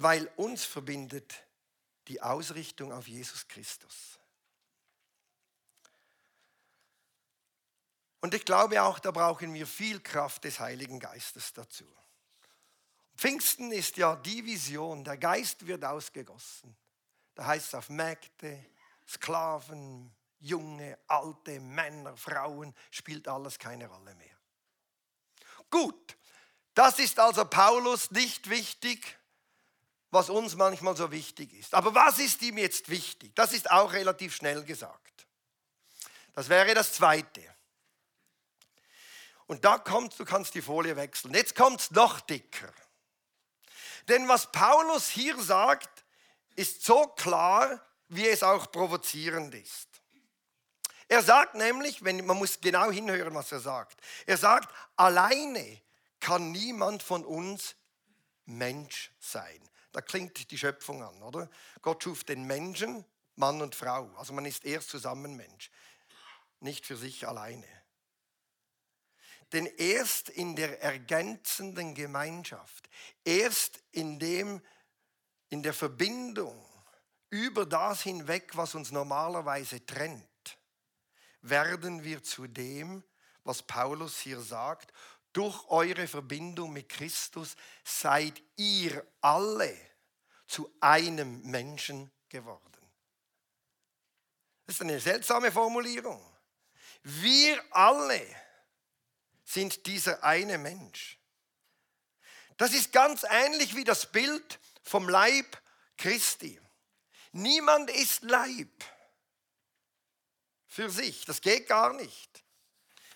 weil 0.00 0.30
uns 0.36 0.64
verbindet 0.64 1.34
die 2.06 2.22
Ausrichtung 2.22 2.92
auf 2.92 3.08
Jesus 3.08 3.46
Christus. 3.48 4.17
Und 8.20 8.34
ich 8.34 8.44
glaube 8.44 8.82
auch, 8.82 8.98
da 8.98 9.10
brauchen 9.10 9.54
wir 9.54 9.66
viel 9.66 10.00
Kraft 10.00 10.44
des 10.44 10.58
Heiligen 10.58 10.98
Geistes 10.98 11.52
dazu. 11.52 11.86
Pfingsten 13.16 13.72
ist 13.72 13.96
ja 13.96 14.16
die 14.16 14.44
Vision, 14.44 15.04
der 15.04 15.16
Geist 15.16 15.66
wird 15.66 15.84
ausgegossen. 15.84 16.76
Da 17.34 17.46
heißt 17.46 17.68
es 17.68 17.74
auf 17.74 17.88
Mägde, 17.88 18.66
Sklaven, 19.06 20.14
junge, 20.40 20.98
alte, 21.06 21.60
Männer, 21.60 22.16
Frauen, 22.16 22.74
spielt 22.90 23.28
alles 23.28 23.58
keine 23.58 23.86
Rolle 23.86 24.14
mehr. 24.14 24.36
Gut, 25.70 26.16
das 26.74 26.98
ist 26.98 27.18
also 27.18 27.44
Paulus 27.44 28.10
nicht 28.10 28.48
wichtig 28.50 29.18
was 30.10 30.30
uns 30.30 30.54
manchmal 30.56 30.96
so 30.96 31.10
wichtig 31.10 31.52
ist. 31.52 31.74
Aber 31.74 31.94
was 31.94 32.18
ist 32.18 32.40
ihm 32.42 32.58
jetzt 32.58 32.88
wichtig? 32.88 33.34
Das 33.34 33.52
ist 33.52 33.70
auch 33.70 33.92
relativ 33.92 34.34
schnell 34.34 34.64
gesagt. 34.64 35.26
Das 36.32 36.48
wäre 36.48 36.74
das 36.74 36.92
Zweite. 36.92 37.42
Und 39.48 39.64
da 39.64 39.78
kommt, 39.78 40.18
du 40.18 40.24
kannst 40.24 40.54
die 40.54 40.62
Folie 40.62 40.94
wechseln. 40.94 41.34
Jetzt 41.34 41.56
kommt 41.56 41.80
es 41.80 41.90
noch 41.90 42.20
dicker. 42.20 42.72
Denn 44.06 44.28
was 44.28 44.52
Paulus 44.52 45.08
hier 45.08 45.40
sagt, 45.42 46.04
ist 46.54 46.84
so 46.84 47.06
klar, 47.08 47.80
wie 48.08 48.28
es 48.28 48.42
auch 48.42 48.70
provozierend 48.70 49.54
ist. 49.54 49.88
Er 51.08 51.22
sagt 51.22 51.54
nämlich, 51.54 52.04
wenn, 52.04 52.24
man 52.26 52.36
muss 52.36 52.60
genau 52.60 52.90
hinhören, 52.90 53.34
was 53.34 53.50
er 53.50 53.60
sagt. 53.60 54.00
Er 54.26 54.36
sagt, 54.36 54.72
alleine 54.96 55.80
kann 56.20 56.52
niemand 56.52 57.02
von 57.02 57.24
uns 57.24 57.74
Mensch 58.44 59.10
sein. 59.18 59.60
Da 59.92 60.02
klingt 60.02 60.50
die 60.50 60.58
Schöpfung 60.58 61.02
an, 61.02 61.22
oder? 61.22 61.48
Gott 61.80 62.02
schuf 62.02 62.24
den 62.24 62.44
Menschen, 62.44 63.06
Mann 63.36 63.62
und 63.62 63.74
Frau. 63.74 64.10
Also 64.18 64.34
man 64.34 64.44
ist 64.44 64.66
erst 64.66 64.90
zusammen 64.90 65.36
Mensch, 65.36 65.70
nicht 66.60 66.84
für 66.84 66.96
sich 66.96 67.26
alleine. 67.26 67.66
Denn 69.52 69.66
erst 69.66 70.28
in 70.28 70.56
der 70.56 70.82
ergänzenden 70.82 71.94
Gemeinschaft, 71.94 72.88
erst 73.24 73.82
in, 73.92 74.18
dem, 74.18 74.60
in 75.48 75.62
der 75.62 75.72
Verbindung 75.72 76.64
über 77.30 77.64
das 77.64 78.02
hinweg, 78.02 78.56
was 78.56 78.74
uns 78.74 78.90
normalerweise 78.90 79.84
trennt, 79.84 80.24
werden 81.40 82.04
wir 82.04 82.22
zu 82.22 82.46
dem, 82.46 83.02
was 83.44 83.62
Paulus 83.62 84.18
hier 84.18 84.40
sagt, 84.40 84.92
durch 85.32 85.68
eure 85.68 86.06
Verbindung 86.06 86.72
mit 86.72 86.88
Christus 86.88 87.56
seid 87.84 88.42
ihr 88.56 89.06
alle 89.20 89.76
zu 90.46 90.70
einem 90.80 91.42
Menschen 91.42 92.10
geworden. 92.28 92.64
Das 94.66 94.76
ist 94.76 94.82
eine 94.82 95.00
seltsame 95.00 95.52
Formulierung. 95.52 96.22
Wir 97.02 97.62
alle 97.70 98.20
sind 99.48 99.86
dieser 99.86 100.22
eine 100.24 100.58
Mensch. 100.58 101.18
Das 102.58 102.74
ist 102.74 102.92
ganz 102.92 103.24
ähnlich 103.28 103.74
wie 103.74 103.84
das 103.84 104.12
Bild 104.12 104.60
vom 104.82 105.08
Leib 105.08 105.62
Christi. 105.96 106.60
Niemand 107.32 107.88
ist 107.88 108.22
Leib 108.22 108.68
für 110.66 110.90
sich. 110.90 111.24
Das 111.24 111.40
geht 111.40 111.66
gar 111.66 111.94
nicht. 111.94 112.44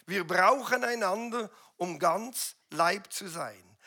Wir 0.07 0.27
brauchen 0.27 0.85
einander, 0.85 1.51
um 1.77 1.99
ganz 1.99 2.57
Leib 2.71 3.13
zu 3.13 3.29
sein. 3.29 3.79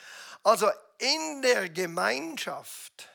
Also 0.43 0.69
in 0.99 1.41
der 1.41 1.69
Gemeinschaft 1.69 3.09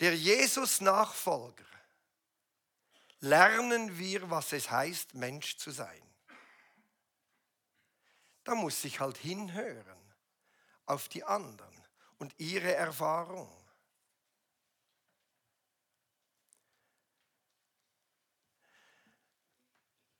der 0.00 0.14
Jesus-Nachfolger 0.14 1.64
lernen 3.20 3.98
wir, 3.98 4.28
was 4.28 4.52
es 4.52 4.70
heißt, 4.70 5.14
Mensch 5.14 5.56
zu 5.56 5.70
sein. 5.70 6.11
Da 8.44 8.54
muss 8.54 8.84
ich 8.84 9.00
halt 9.00 9.16
hinhören 9.18 10.14
auf 10.86 11.08
die 11.08 11.24
anderen 11.24 11.82
und 12.18 12.34
ihre 12.38 12.74
Erfahrung. 12.74 13.50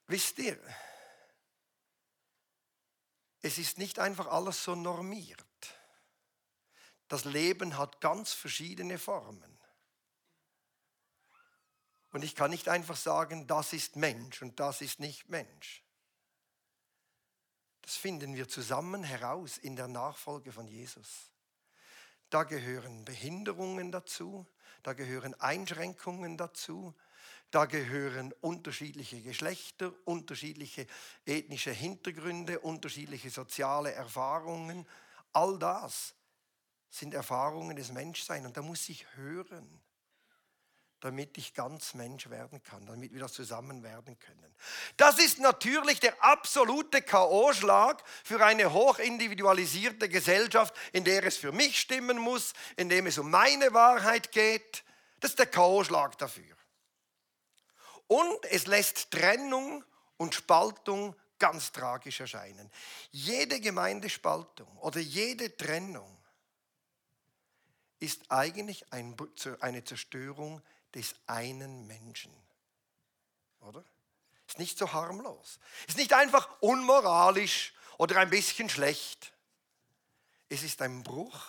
Wisst 0.07 0.39
ihr, 0.39 0.59
es 3.41 3.59
ist 3.59 3.79
nicht 3.79 3.99
einfach 3.99 4.27
alles 4.27 4.63
so 4.63 4.75
normiert. 4.75 5.43
Das 7.09 7.25
Leben 7.25 7.77
hat 7.77 8.01
ganz 8.01 8.33
verschiedene 8.33 8.99
Formen. 8.99 9.59
Und 12.13 12.25
ich 12.25 12.35
kann 12.35 12.51
nicht 12.51 12.69
einfach 12.69 12.97
sagen, 12.97 13.47
das 13.47 13.73
ist 13.73 13.97
Mensch 13.97 14.43
und 14.43 14.61
das 14.61 14.81
ist 14.81 15.01
nicht 15.01 15.29
Mensch. 15.29 15.83
Das 17.83 17.97
finden 17.97 18.35
wir 18.35 18.49
zusammen 18.49 19.05
heraus 19.05 19.59
in 19.59 19.77
der 19.77 19.89
Nachfolge 19.89 20.53
von 20.53 20.67
Jesus. 20.67 21.31
Da 22.31 22.45
gehören 22.45 23.05
Behinderungen 23.05 23.93
dazu, 23.93 24.47
da 24.83 24.95
gehören 24.95 25.35
Einschränkungen 25.35 26.39
dazu, 26.39 26.95
da 27.51 27.67
gehören 27.67 28.33
unterschiedliche 28.41 29.21
Geschlechter, 29.21 29.93
unterschiedliche 30.07 30.87
ethnische 31.27 31.73
Hintergründe, 31.73 32.61
unterschiedliche 32.61 33.29
soziale 33.29 33.93
Erfahrungen. 33.93 34.87
All 35.35 35.59
das 35.59 36.15
sind 36.89 37.13
Erfahrungen 37.13 37.77
des 37.77 37.93
Menschseins 37.93 38.47
und 38.47 38.57
da 38.57 38.63
muss 38.63 38.89
ich 38.89 39.07
hören, 39.17 39.83
damit 41.03 41.37
ich 41.37 41.53
ganz 41.53 41.95
Mensch 41.95 42.31
werden 42.31 42.63
kann, 42.63 42.87
damit 42.87 43.13
wir 43.13 43.21
das 43.21 43.33
zusammen 43.33 43.83
werden 43.83 44.19
können. 44.21 44.55
Das 44.97 45.19
ist 45.19 45.41
natürlich 45.41 45.99
der 45.99 46.23
absolute 46.23 47.03
KO-Schlag 47.03 48.03
für 48.25 48.45
eine 48.45 48.73
hochindividualisierte 48.73 50.09
Gesellschaft, 50.09 50.75
in 50.93 51.05
der 51.05 51.25
es 51.25 51.37
für 51.37 51.51
mich 51.51 51.81
stimmen 51.81 52.19
muss, 52.19 52.53
in 52.77 52.89
dem 52.89 53.07
es 53.09 53.19
um 53.19 53.31
meine 53.31 53.75
Wahrheit 53.75 54.31
geht. 54.31 54.85
Das 55.19 55.33
ist 55.33 55.41
der 55.41 55.47
KO-Schlag 55.47 56.17
dafür. 56.19 56.57
Und 58.07 58.45
es 58.51 58.67
lässt 58.67 59.11
Trennung 59.11 59.85
und 60.19 60.35
Spaltung 60.37 61.17
ganz 61.41 61.73
tragisch 61.73 62.21
erscheinen. 62.21 62.71
Jede 63.11 63.59
Gemeindespaltung 63.59 64.69
oder 64.79 65.01
jede 65.01 65.57
Trennung 65.57 66.17
ist 67.99 68.23
eigentlich 68.31 68.85
eine 68.93 69.85
Zerstörung 69.85 70.63
des 70.95 71.15
einen 71.27 71.87
Menschen. 71.87 72.33
Oder? 73.61 73.85
Ist 74.47 74.59
nicht 74.59 74.77
so 74.79 74.93
harmlos. 74.93 75.59
Ist 75.87 75.97
nicht 75.97 76.13
einfach 76.13 76.49
unmoralisch 76.61 77.73
oder 77.99 78.19
ein 78.19 78.31
bisschen 78.31 78.69
schlecht. 78.69 79.33
Es 80.49 80.63
ist 80.63 80.83
ein 80.83 81.03
Bruch 81.03 81.47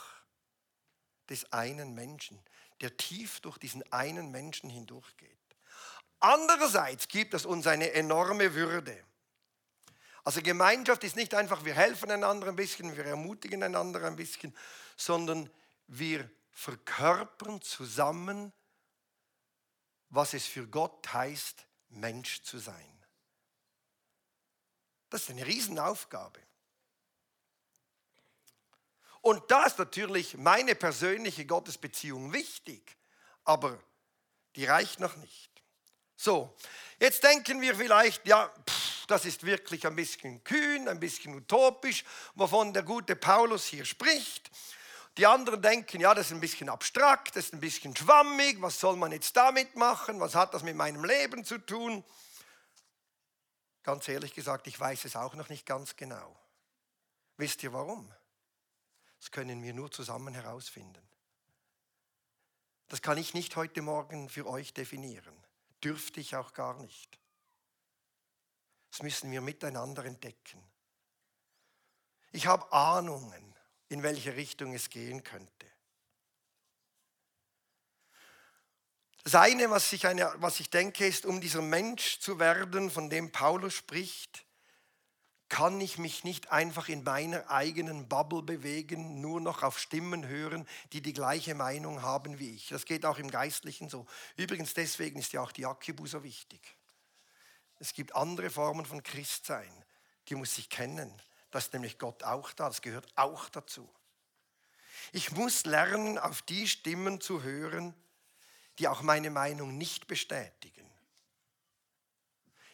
des 1.30 1.52
einen 1.52 1.94
Menschen, 1.94 2.40
der 2.82 2.96
tief 2.96 3.40
durch 3.42 3.58
diesen 3.58 3.84
einen 3.92 4.32
Menschen 4.32 4.70
hindurchgeht. 4.70 5.38
Andererseits 6.20 7.08
gibt 7.08 7.34
es 7.34 7.46
uns 7.46 7.68
eine 7.68 7.92
enorme 7.92 8.54
Würde. 8.54 9.04
Also 10.24 10.42
Gemeinschaft 10.42 11.04
ist 11.04 11.18
nicht 11.18 11.34
einfach, 11.34 11.66
wir 11.66 11.74
helfen 11.74 12.10
einander 12.10 12.48
ein 12.48 12.56
bisschen, 12.56 12.96
wir 12.96 13.06
ermutigen 13.06 13.62
einander 13.62 14.04
ein 14.06 14.16
bisschen, 14.16 14.56
sondern 14.96 15.50
wir 15.88 16.30
verkörpern 16.52 17.62
zusammen, 17.62 18.54
was 20.14 20.36
es 20.36 20.46
für 20.46 20.68
Gott 20.68 21.12
heißt, 21.12 21.66
Mensch 21.90 22.44
zu 22.44 22.60
sein. 22.60 23.04
Das 25.10 25.24
ist 25.24 25.32
eine 25.32 25.46
Riesenaufgabe. 25.46 26.40
Und 29.22 29.50
da 29.50 29.66
ist 29.66 29.80
natürlich 29.80 30.38
meine 30.38 30.76
persönliche 30.76 31.48
Gottesbeziehung 31.48 32.32
wichtig, 32.32 32.96
aber 33.44 33.80
die 34.56 34.66
reicht 34.66 35.00
noch 35.00 35.16
nicht. 35.16 35.52
So, 36.16 36.56
jetzt 37.00 37.24
denken 37.24 37.60
wir 37.62 37.76
vielleicht, 37.76 38.28
ja, 38.28 38.54
pff, 38.70 39.08
das 39.08 39.26
ist 39.26 39.44
wirklich 39.44 39.88
ein 39.88 39.96
bisschen 39.96 40.44
kühn, 40.44 40.88
ein 40.90 41.00
bisschen 41.00 41.34
utopisch, 41.34 42.04
wovon 42.36 42.72
der 42.72 42.84
gute 42.84 43.16
Paulus 43.16 43.66
hier 43.66 43.86
spricht. 43.86 44.52
Die 45.18 45.28
anderen 45.28 45.62
denken, 45.62 46.02
ja, 46.02 46.14
das 46.14 46.28
ist 46.28 46.32
ein 46.32 46.40
bisschen 46.40 46.70
abstrakt, 46.70 47.36
das 47.36 47.46
ist 47.46 47.54
ein 47.54 47.60
bisschen 47.60 47.96
schwammig, 47.96 48.62
was 48.62 48.80
soll 48.80 48.96
man 48.96 49.12
jetzt 49.12 49.36
damit 49.38 49.76
machen, 49.76 50.20
was 50.20 50.34
hat 50.34 50.54
das 50.54 50.64
mit 50.64 50.76
meinem 50.76 51.06
Leben 51.06 51.46
zu 51.46 51.60
tun? 51.60 52.04
Ganz 53.84 54.08
ehrlich 54.08 54.34
gesagt, 54.34 54.66
ich 54.68 54.80
weiß 54.80 55.06
es 55.06 55.16
auch 55.16 55.36
noch 55.36 55.50
nicht 55.50 55.66
ganz 55.66 55.96
genau. 55.96 56.36
Wisst 57.38 57.62
ihr 57.64 57.74
warum? 57.74 58.12
Das 59.20 59.30
können 59.32 59.62
wir 59.62 59.74
nur 59.74 59.92
zusammen 59.92 60.34
herausfinden. 60.34 61.08
Das 62.88 63.02
kann 63.02 63.18
ich 63.18 63.34
nicht 63.34 63.56
heute 63.56 63.82
Morgen 63.82 64.30
für 64.30 64.48
euch 64.48 64.74
definieren 64.74 65.44
dürfte 65.84 66.20
ich 66.20 66.36
auch 66.36 66.54
gar 66.54 66.76
nicht. 66.76 67.20
Das 68.92 69.02
müssen 69.02 69.32
wir 69.32 69.42
miteinander 69.42 70.06
entdecken. 70.06 70.64
Ich 72.32 72.48
habe 72.48 72.72
Ahnungen, 72.72 73.53
in 73.94 74.04
welche 74.04 74.36
Richtung 74.36 74.74
es 74.74 74.90
gehen 74.90 75.24
könnte. 75.24 75.68
Das 79.24 79.36
eine, 79.36 79.70
was 79.70 79.94
ich, 79.94 80.06
eine, 80.06 80.34
was 80.38 80.60
ich 80.60 80.70
denke, 80.70 81.08
ist, 81.08 81.26
um 81.26 81.40
dieser 81.40 81.62
Mensch 81.62 82.20
zu 82.20 82.40
werden, 82.40 82.92
von 82.92 83.10
dem 83.10 83.32
Paulus 83.32 83.76
spricht, 83.76 84.46
kann 85.48 85.80
ich 85.80 86.00
mich 86.00 86.24
nicht 86.24 86.52
einfach 86.52 86.90
in 86.90 87.04
meiner 87.04 87.50
eigenen 87.50 88.10
Bubble 88.10 88.42
bewegen, 88.42 89.22
nur 89.22 89.40
noch 89.40 89.62
auf 89.62 89.78
Stimmen 89.80 90.28
hören, 90.28 90.68
die 90.92 91.02
die 91.02 91.14
gleiche 91.14 91.54
Meinung 91.54 92.02
haben 92.02 92.40
wie 92.40 92.56
ich. 92.56 92.70
Das 92.70 92.86
geht 92.86 93.06
auch 93.06 93.20
im 93.20 93.30
Geistlichen 93.30 93.88
so. 93.88 94.08
Übrigens 94.36 94.74
deswegen 94.74 95.20
ist 95.20 95.32
ja 95.32 95.42
auch 95.42 95.52
die 95.52 95.68
Akibu 95.68 96.08
so 96.08 96.24
wichtig. 96.24 96.76
Es 97.80 97.94
gibt 97.94 98.16
andere 98.16 98.50
Formen 98.50 98.86
von 98.86 99.04
Christsein, 99.04 99.72
die 100.28 100.36
muss 100.36 100.58
ich 100.58 100.70
kennen. 100.70 101.14
Das 101.54 101.66
ist 101.66 101.74
nämlich 101.74 102.00
Gott 102.00 102.24
auch 102.24 102.52
da, 102.54 102.68
das 102.68 102.82
gehört 102.82 103.08
auch 103.16 103.48
dazu. 103.48 103.88
Ich 105.12 105.34
muss 105.34 105.66
lernen, 105.66 106.18
auf 106.18 106.42
die 106.42 106.68
Stimmen 106.68 107.22
zu 107.22 107.44
hören, 107.44 107.94
die 108.80 108.88
auch 108.88 109.04
meine 109.04 109.30
Meinung 109.30 109.78
nicht 109.78 110.08
bestätigen. 110.08 110.90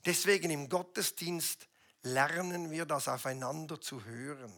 Deswegen 0.06 0.50
im 0.50 0.70
Gottesdienst 0.70 1.68
lernen 2.04 2.72
wir 2.72 2.86
das 2.86 3.10
aufeinander 3.10 3.82
zu 3.82 4.06
hören. 4.06 4.54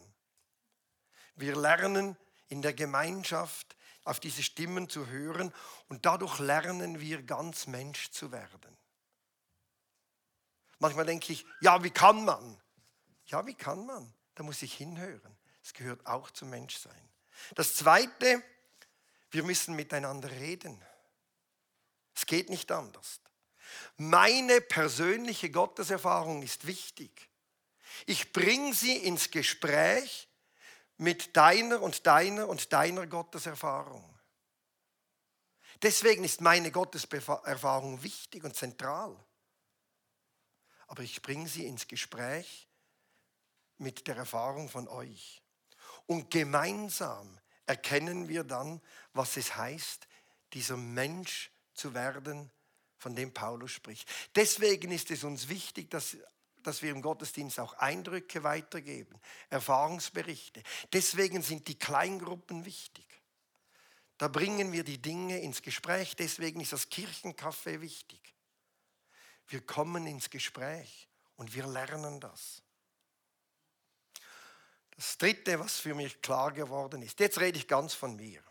Wir 1.34 1.56
lernen 1.56 2.16
in 2.46 2.62
der 2.62 2.74
Gemeinschaft 2.74 3.74
auf 4.04 4.20
diese 4.20 4.44
Stimmen 4.44 4.88
zu 4.88 5.08
hören 5.08 5.52
und 5.88 6.06
dadurch 6.06 6.38
lernen 6.38 7.00
wir 7.00 7.24
ganz 7.24 7.66
Mensch 7.66 8.12
zu 8.12 8.30
werden. 8.30 8.78
Manchmal 10.78 11.06
denke 11.06 11.32
ich, 11.32 11.44
ja, 11.60 11.82
wie 11.82 11.90
kann 11.90 12.24
man? 12.24 12.61
Ja, 13.32 13.46
wie 13.46 13.54
kann 13.54 13.86
man? 13.86 14.12
Da 14.34 14.42
muss 14.42 14.60
ich 14.60 14.74
hinhören. 14.74 15.36
Es 15.64 15.72
gehört 15.72 16.06
auch 16.06 16.30
zum 16.30 16.50
Menschsein. 16.50 17.08
Das 17.54 17.74
Zweite, 17.74 18.42
wir 19.30 19.42
müssen 19.42 19.74
miteinander 19.74 20.30
reden. 20.30 20.80
Es 22.14 22.26
geht 22.26 22.50
nicht 22.50 22.70
anders. 22.70 23.20
Meine 23.96 24.60
persönliche 24.60 25.50
Gotteserfahrung 25.50 26.42
ist 26.42 26.66
wichtig. 26.66 27.30
Ich 28.04 28.34
bringe 28.34 28.74
sie 28.74 28.98
ins 28.98 29.30
Gespräch 29.30 30.28
mit 30.98 31.34
deiner 31.34 31.80
und 31.80 32.06
deiner 32.06 32.48
und 32.48 32.70
deiner 32.74 33.06
Gotteserfahrung. 33.06 34.04
Deswegen 35.80 36.22
ist 36.22 36.42
meine 36.42 36.70
Gotteserfahrung 36.70 38.02
wichtig 38.02 38.44
und 38.44 38.54
zentral. 38.54 39.16
Aber 40.86 41.02
ich 41.02 41.22
bringe 41.22 41.48
sie 41.48 41.66
ins 41.66 41.88
Gespräch 41.88 42.68
mit 43.78 44.06
der 44.06 44.16
Erfahrung 44.16 44.68
von 44.68 44.88
euch. 44.88 45.42
Und 46.06 46.30
gemeinsam 46.30 47.38
erkennen 47.66 48.28
wir 48.28 48.44
dann, 48.44 48.80
was 49.12 49.36
es 49.36 49.56
heißt, 49.56 50.06
dieser 50.52 50.76
Mensch 50.76 51.50
zu 51.74 51.94
werden, 51.94 52.50
von 52.98 53.16
dem 53.16 53.34
Paulus 53.34 53.72
spricht. 53.72 54.08
Deswegen 54.36 54.92
ist 54.92 55.10
es 55.10 55.24
uns 55.24 55.48
wichtig, 55.48 55.90
dass 55.90 56.16
dass 56.62 56.82
wir 56.82 56.90
im 56.90 57.02
Gottesdienst 57.02 57.60
auch 57.60 57.74
Eindrücke 57.74 58.42
weitergeben, 58.42 59.20
Erfahrungsberichte. 59.50 60.62
Deswegen 60.92 61.42
sind 61.42 61.68
die 61.68 61.78
Kleingruppen 61.78 62.64
wichtig. 62.64 63.06
Da 64.18 64.28
bringen 64.28 64.72
wir 64.72 64.84
die 64.84 65.00
Dinge 65.00 65.40
ins 65.40 65.62
Gespräch. 65.62 66.14
Deswegen 66.16 66.60
ist 66.60 66.72
das 66.72 66.90
Kirchencafé 66.90 67.80
wichtig. 67.80 68.20
Wir 69.48 69.60
kommen 69.66 70.06
ins 70.06 70.30
Gespräch 70.30 71.08
und 71.36 71.54
wir 71.54 71.66
lernen 71.66 72.20
das. 72.20 72.61
Das 74.96 75.18
Dritte, 75.18 75.58
was 75.58 75.78
für 75.78 75.94
mich 75.94 76.20
klar 76.22 76.52
geworden 76.52 77.02
ist, 77.02 77.18
jetzt 77.20 77.40
rede 77.40 77.58
ich 77.58 77.66
ganz 77.66 77.94
von 77.94 78.16
mir. 78.16 78.42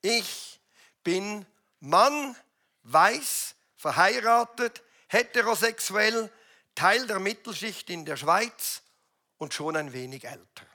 Ich 0.00 0.60
bin 1.02 1.46
Mann, 1.80 2.36
weiß, 2.82 3.54
verheiratet, 3.76 4.82
heterosexuell, 5.08 6.32
Teil 6.74 7.06
der 7.06 7.18
Mittelschicht 7.18 7.90
in 7.90 8.04
der 8.04 8.16
Schweiz 8.16 8.82
und 9.38 9.54
schon 9.54 9.76
ein 9.76 9.92
wenig 9.92 10.24
älter. 10.24 10.66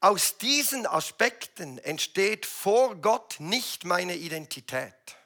Aus 0.00 0.38
diesen 0.38 0.86
Aspekten 0.86 1.78
entsteht 1.78 2.46
vor 2.46 2.94
Gott 2.96 3.40
nicht 3.40 3.84
meine 3.84 4.14
Identität, 4.14 5.16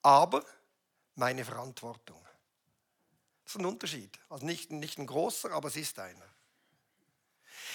aber 0.00 0.42
meine 1.14 1.44
Verantwortung. 1.44 2.26
Ist 3.52 3.58
ein 3.58 3.66
Unterschied. 3.66 4.18
Also 4.30 4.46
nicht, 4.46 4.72
nicht 4.72 4.98
ein 4.98 5.06
großer, 5.06 5.50
aber 5.50 5.68
es 5.68 5.76
ist 5.76 5.98
einer. 5.98 6.24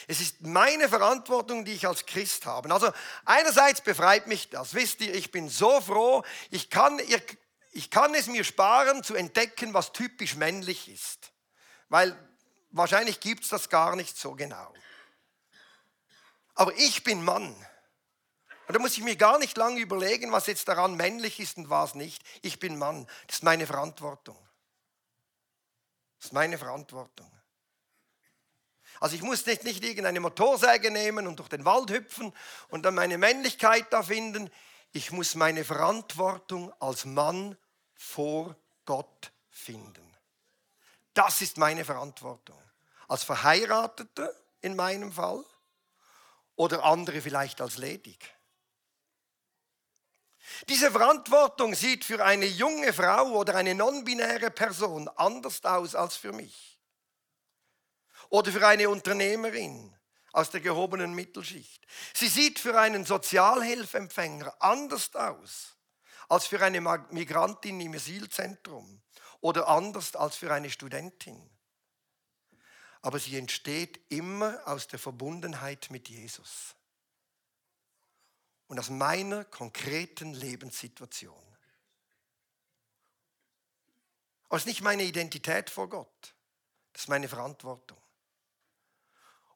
Es 0.08 0.20
ist 0.20 0.42
meine 0.42 0.90
Verantwortung, 0.90 1.66
die 1.66 1.74
ich 1.74 1.88
als 1.88 2.08
Christ 2.08 2.48
habe. 2.48 2.74
Also 2.74 2.92
einerseits 3.26 3.82
befreit 3.82 4.26
mich 4.26 4.50
das. 4.50 4.74
Wisst 4.74 5.02
ihr, 5.02 5.14
ich 5.14 5.30
bin 5.30 5.50
so 5.50 5.80
froh, 5.80 6.24
ich 6.50 6.72
kann, 6.72 7.00
ich 7.74 7.92
kann 7.92 8.16
es 8.16 8.26
mir 8.26 8.44
sparen 8.44 9.04
zu 9.04 9.14
entdecken, 9.14 9.76
was 9.76 9.94
typisch 9.94 10.36
männlich 10.36 10.90
ist. 10.90 11.32
Weil 11.90 12.18
wahrscheinlich 12.72 13.20
gibt 13.20 13.44
es 13.44 13.50
das 13.50 13.70
gar 13.70 13.96
nicht 13.96 14.18
so 14.18 14.34
genau. 14.34 14.74
Aber 16.56 16.74
ich 16.78 17.04
bin 17.04 17.24
Mann. 17.24 17.56
Und 18.68 18.74
da 18.76 18.80
muss 18.80 18.98
ich 18.98 19.04
mir 19.04 19.16
gar 19.16 19.38
nicht 19.38 19.56
lange 19.58 19.80
überlegen, 19.80 20.32
was 20.32 20.48
jetzt 20.48 20.68
daran 20.70 20.96
männlich 20.96 21.40
ist 21.40 21.58
und 21.58 21.70
was 21.70 21.94
nicht. 21.94 22.24
Ich 22.42 22.60
bin 22.60 22.80
Mann. 22.80 23.06
Das 23.28 23.38
ist 23.38 23.44
meine 23.44 23.68
Verantwortung. 23.68 24.47
Das 26.18 26.28
ist 26.28 26.34
meine 26.34 26.58
Verantwortung. 26.58 27.32
Also 29.00 29.16
ich 29.16 29.22
muss 29.22 29.46
nicht, 29.46 29.64
nicht 29.64 29.84
irgendeine 29.84 30.20
Motorsäge 30.20 30.90
nehmen 30.90 31.28
und 31.28 31.38
durch 31.38 31.50
den 31.50 31.66
Wald 31.66 31.92
hüpfen 31.92 32.34
und 32.70 32.84
dann 32.84 32.96
meine 32.96 33.18
Männlichkeit 33.18 33.92
da 33.92 34.02
finden. 34.02 34.50
Ich 34.92 35.12
muss 35.12 35.36
meine 35.36 35.64
Verantwortung 35.64 36.74
als 36.82 37.06
Mann 37.06 37.58
vor 37.94 38.56
Gott 38.86 39.32
finden. 39.50 40.18
Das 41.14 41.42
ist 41.42 41.58
meine 41.58 41.86
Verantwortung. 41.86 42.62
Als 43.08 43.24
Verheirateter 43.24 44.34
in 44.62 44.76
meinem 44.76 45.12
Fall 45.12 45.44
oder 46.56 46.84
andere 46.84 47.22
vielleicht 47.22 47.62
als 47.62 47.78
ledig. 47.78 48.37
Diese 50.70 50.92
Verantwortung 50.92 51.76
sieht 51.76 52.06
für 52.06 52.24
eine 52.24 52.46
junge 52.46 52.94
Frau 52.94 53.32
oder 53.34 53.56
eine 53.56 53.76
non-binäre 53.76 54.52
Person 54.52 55.08
anders 55.10 55.64
aus 55.64 55.96
als 55.96 56.16
für 56.16 56.32
mich. 56.32 56.80
Oder 58.30 58.52
für 58.52 58.66
eine 58.66 58.90
Unternehmerin 58.90 59.96
aus 60.32 60.50
der 60.50 60.62
gehobenen 60.62 61.14
Mittelschicht. 61.14 61.86
Sie 62.14 62.28
sieht 62.28 62.60
für 62.60 62.80
einen 62.80 63.06
Sozialhilfempfänger 63.06 64.56
anders 64.60 65.14
aus 65.16 65.76
als 66.30 66.48
für 66.48 66.62
eine 66.62 66.82
Migrantin 66.82 67.80
im 67.80 67.94
Asylzentrum 67.94 69.02
oder 69.40 69.68
anders 69.68 70.16
als 70.16 70.36
für 70.36 70.54
eine 70.54 70.70
Studentin. 70.70 71.50
Aber 73.02 73.20
sie 73.20 73.38
entsteht 73.38 74.00
immer 74.10 74.60
aus 74.66 74.88
der 74.88 75.00
Verbundenheit 75.00 75.88
mit 75.90 76.10
Jesus 76.10 76.77
und 78.68 78.80
aus 78.80 78.90
meiner 78.90 79.46
konkreten 79.46 80.34
Lebenssituation. 80.34 81.36
Aber 84.50 84.58
es 84.58 84.64
ist 84.64 84.68
nicht 84.68 84.82
meine 84.82 85.04
Identität 85.04 85.70
vor 85.70 85.90
Gott, 85.90 86.34
das 86.94 87.04
ist 87.04 87.10
meine 87.10 87.28
Verantwortung. 87.28 87.98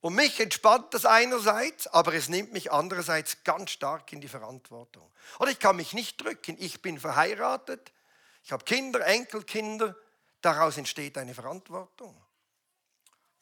Und 0.02 0.15
mich 0.15 0.39
entspannt 0.39 0.93
das 0.95 1.06
einerseits, 1.06 1.86
aber 1.86 2.13
es 2.15 2.28
nimmt 2.28 2.54
mich 2.54 2.71
andererseits 2.71 3.43
ganz 3.43 3.69
stark 3.69 4.12
in 4.12 4.19
die 4.19 4.28
Verantwortung. 4.28 5.12
Oder 5.39 5.52
ich 5.52 5.60
kann 5.60 5.76
mich 5.76 5.93
nicht 5.93 6.19
drücken. 6.19 6.56
Ich 6.60 6.82
bin 6.82 7.00
verheiratet, 7.00 7.93
ich 8.43 8.52
habe 8.52 8.65
Kinder, 8.65 9.06
Enkelkinder. 9.06 9.95
Daraus 10.41 10.78
entsteht 10.78 11.19
eine 11.19 11.36
Verantwortung. 11.36 12.19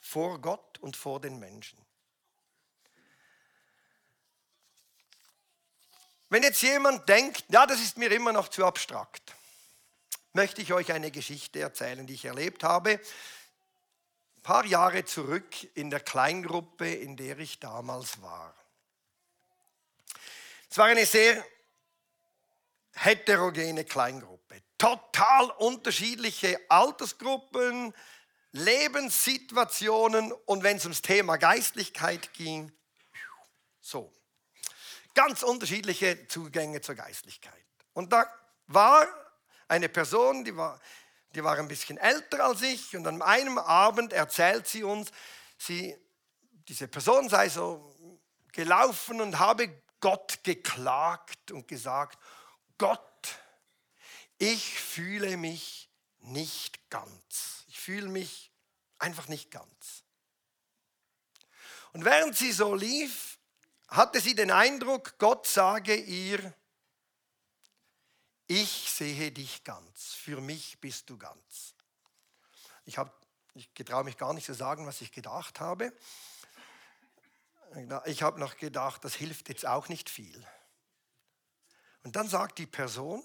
Vor 0.01 0.41
Gott 0.41 0.77
und 0.79 0.97
vor 0.97 1.21
den 1.21 1.39
Menschen. 1.39 1.79
Wenn 6.29 6.43
jetzt 6.43 6.61
jemand 6.61 7.09
denkt, 7.09 7.45
ja, 7.49 7.65
das 7.65 7.81
ist 7.81 7.97
mir 7.97 8.11
immer 8.11 8.31
noch 8.31 8.47
zu 8.47 8.65
abstrakt, 8.65 9.35
möchte 10.33 10.61
ich 10.61 10.73
euch 10.73 10.91
eine 10.91 11.11
Geschichte 11.11 11.59
erzählen, 11.59 12.05
die 12.05 12.13
ich 12.13 12.25
erlebt 12.25 12.63
habe 12.63 12.99
ein 14.39 14.43
paar 14.43 14.65
Jahre 14.65 15.03
zurück 15.03 15.45
in 15.75 15.89
der 15.89 15.99
Kleingruppe, 15.99 16.89
in 16.89 17.17
der 17.17 17.37
ich 17.39 17.59
damals 17.59 18.21
war. 18.21 18.55
Es 20.69 20.77
war 20.77 20.85
eine 20.85 21.05
sehr 21.05 21.45
heterogene 22.93 23.83
Kleingruppe. 23.83 24.63
Total 24.77 25.51
unterschiedliche 25.57 26.57
Altersgruppen, 26.69 27.93
Lebenssituationen 28.53 30.31
und 30.31 30.63
wenn 30.63 30.77
es 30.77 30.85
ums 30.85 31.01
Thema 31.01 31.35
Geistlichkeit 31.35 32.33
ging, 32.33 32.71
so. 33.81 34.13
Ganz 35.13 35.43
unterschiedliche 35.43 36.27
Zugänge 36.27 36.81
zur 36.81 36.95
Geistlichkeit. 36.95 37.53
Und 37.93 38.13
da 38.13 38.25
war 38.67 39.07
eine 39.67 39.89
Person, 39.89 40.45
die 40.45 40.55
war 40.55 40.79
die 41.35 41.43
war 41.43 41.57
ein 41.57 41.67
bisschen 41.67 41.97
älter 41.97 42.45
als 42.45 42.61
ich 42.61 42.95
und 42.95 43.05
an 43.05 43.21
einem 43.21 43.57
Abend 43.57 44.13
erzählt 44.13 44.67
sie 44.67 44.83
uns, 44.83 45.11
sie, 45.57 45.95
diese 46.67 46.87
Person 46.87 47.29
sei 47.29 47.49
so 47.49 47.95
gelaufen 48.51 49.21
und 49.21 49.37
habe 49.37 49.81
Gott 49.99 50.43
geklagt 50.43 51.51
und 51.51 51.67
gesagt, 51.67 52.17
Gott, 52.77 52.99
ich 54.37 54.79
fühle 54.79 55.37
mich 55.37 55.89
nicht 56.19 56.89
ganz. 56.89 57.65
Ich 57.67 57.79
fühle 57.79 58.07
mich 58.07 58.51
einfach 58.97 59.27
nicht 59.27 59.51
ganz. 59.51 60.03
Und 61.91 62.05
während 62.05 62.37
sie 62.37 62.51
so 62.51 62.73
lief, 62.73 63.38
hatte 63.89 64.21
sie 64.21 64.35
den 64.35 64.51
Eindruck, 64.51 65.17
Gott 65.17 65.47
sage 65.47 65.95
ihr, 65.95 66.53
ich 68.47 68.91
sehe 68.91 69.31
dich 69.31 69.63
ganz, 69.63 70.13
für 70.13 70.41
mich 70.41 70.79
bist 70.79 71.09
du 71.09 71.17
ganz. 71.17 71.75
Ich, 72.85 72.97
ich 73.53 73.73
getraue 73.73 74.03
mich 74.03 74.17
gar 74.17 74.33
nicht 74.33 74.45
zu 74.45 74.53
sagen, 74.53 74.87
was 74.87 75.01
ich 75.01 75.11
gedacht 75.11 75.59
habe. 75.59 75.93
Ich 78.05 78.23
habe 78.23 78.39
noch 78.39 78.57
gedacht, 78.57 79.05
das 79.05 79.13
hilft 79.13 79.49
jetzt 79.49 79.67
auch 79.67 79.89
nicht 79.89 80.09
viel. 80.09 80.47
Und 82.03 82.15
dann 82.15 82.27
sagt 82.27 82.57
die 82.57 82.65
Person, 82.65 83.23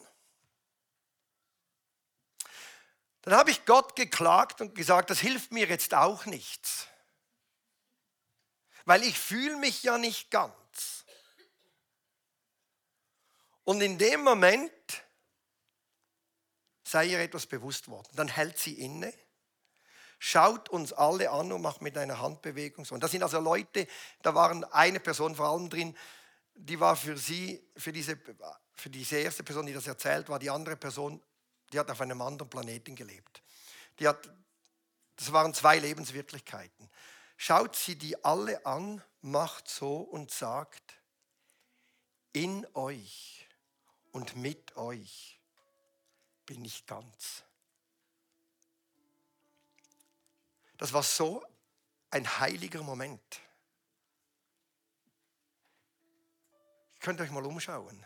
dann 3.23 3.35
habe 3.35 3.51
ich 3.51 3.65
Gott 3.65 3.97
geklagt 3.97 4.61
und 4.61 4.75
gesagt, 4.75 5.09
das 5.09 5.21
hilft 5.21 5.53
mir 5.53 5.67
jetzt 5.67 5.95
auch 5.95 6.27
nichts. 6.27 6.89
Weil 8.85 9.03
ich 9.03 9.19
fühle 9.19 9.57
mich 9.57 9.83
ja 9.83 9.99
nicht 9.99 10.31
ganz. 10.31 11.05
Und 13.65 13.81
in 13.81 13.99
dem 13.99 14.23
Moment 14.23 14.73
sei 16.83 17.07
ihr 17.07 17.21
etwas 17.21 17.47
bewusst 17.47 17.89
worden. 17.89 18.09
Dann 18.15 18.29
hält 18.29 18.59
sie 18.59 18.75
inne, 18.75 19.13
schaut 20.19 20.69
uns 20.69 20.93
alle 20.93 21.31
an 21.31 21.51
und 21.51 21.63
macht 21.63 21.83
mit 21.83 21.97
einer 21.97 22.21
Handbewegung 22.21 22.85
so. 22.85 22.95
Und 22.95 23.03
das 23.03 23.11
sind 23.11 23.23
also 23.23 23.41
Leute, 23.41 23.87
da 24.23 24.35
waren 24.35 24.65
eine 24.65 25.01
Person 25.01 25.35
vor 25.35 25.49
allem 25.49 25.71
drin, 25.71 25.97
die 26.55 26.79
war 26.79 26.95
für 26.95 27.17
sie, 27.17 27.67
für 27.77 27.93
diese, 27.93 28.19
für 28.75 28.91
diese 28.91 29.17
erste 29.17 29.43
Person, 29.43 29.67
die 29.67 29.73
das 29.73 29.87
erzählt, 29.87 30.29
war 30.29 30.39
die 30.39 30.51
andere 30.51 30.77
Person, 30.77 31.21
die 31.73 31.79
hat 31.79 31.91
auf 31.91 32.01
einem 32.01 32.21
anderen 32.23 32.49
Planeten 32.49 32.95
gelebt. 32.95 33.43
Die 33.99 34.07
hat, 34.07 34.31
das 35.17 35.33
waren 35.33 35.53
zwei 35.53 35.79
Lebenswirklichkeiten. 35.79 36.89
Schaut 37.37 37.77
sie 37.77 37.97
die 37.97 38.25
alle 38.25 38.65
an, 38.65 39.03
macht 39.21 39.69
so 39.69 39.97
und 39.97 40.31
sagt, 40.31 41.01
in 42.33 42.67
euch 42.75 43.49
und 44.13 44.37
mit 44.37 44.77
euch 44.77 45.41
bin 46.47 46.65
ich 46.65 46.87
ganz. 46.87 47.45
Das 50.77 50.93
war 50.93 51.03
so 51.03 51.45
ein 52.11 52.39
heiliger 52.39 52.83
Moment. 52.83 53.41
Ihr 56.95 57.01
könnt 57.01 57.21
euch 57.21 57.31
mal 57.31 57.45
umschauen. 57.47 58.05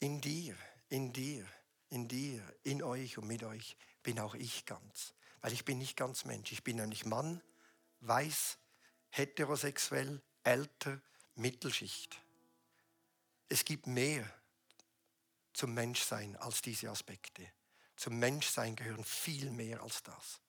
In 0.00 0.20
dir, 0.20 0.56
in 0.88 1.12
dir, 1.12 1.46
in 1.90 2.06
dir, 2.06 2.42
in 2.62 2.82
euch 2.82 3.18
und 3.18 3.26
mit 3.26 3.42
euch 3.42 3.76
bin 4.02 4.20
auch 4.20 4.34
ich 4.34 4.66
ganz. 4.66 5.14
Weil 5.40 5.52
ich 5.52 5.64
bin 5.64 5.78
nicht 5.78 5.96
ganz 5.96 6.24
Mensch. 6.24 6.52
Ich 6.52 6.62
bin 6.62 6.76
nämlich 6.76 7.04
Mann, 7.04 7.42
weiß, 8.00 8.58
heterosexuell, 9.10 10.22
älter, 10.44 11.00
Mittelschicht. 11.34 12.20
Es 13.48 13.64
gibt 13.64 13.86
mehr 13.86 14.28
zum 15.52 15.74
Menschsein 15.74 16.36
als 16.36 16.62
diese 16.62 16.90
Aspekte. 16.90 17.50
Zum 17.96 18.18
Menschsein 18.18 18.76
gehören 18.76 19.04
viel 19.04 19.50
mehr 19.50 19.82
als 19.82 20.02
das. 20.02 20.40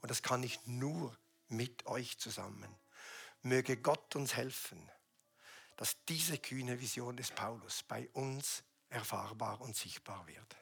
Und 0.00 0.10
das 0.10 0.22
kann 0.22 0.42
ich 0.42 0.64
nur 0.66 1.16
mit 1.48 1.86
euch 1.86 2.18
zusammen. 2.18 2.78
Möge 3.42 3.76
Gott 3.76 4.14
uns 4.16 4.36
helfen, 4.36 4.90
dass 5.76 6.04
diese 6.04 6.38
kühne 6.38 6.80
Vision 6.80 7.16
des 7.16 7.30
Paulus 7.30 7.82
bei 7.82 8.08
uns 8.10 8.62
erfahrbar 8.90 9.60
und 9.60 9.76
sichtbar 9.76 10.26
wird. 10.26 10.56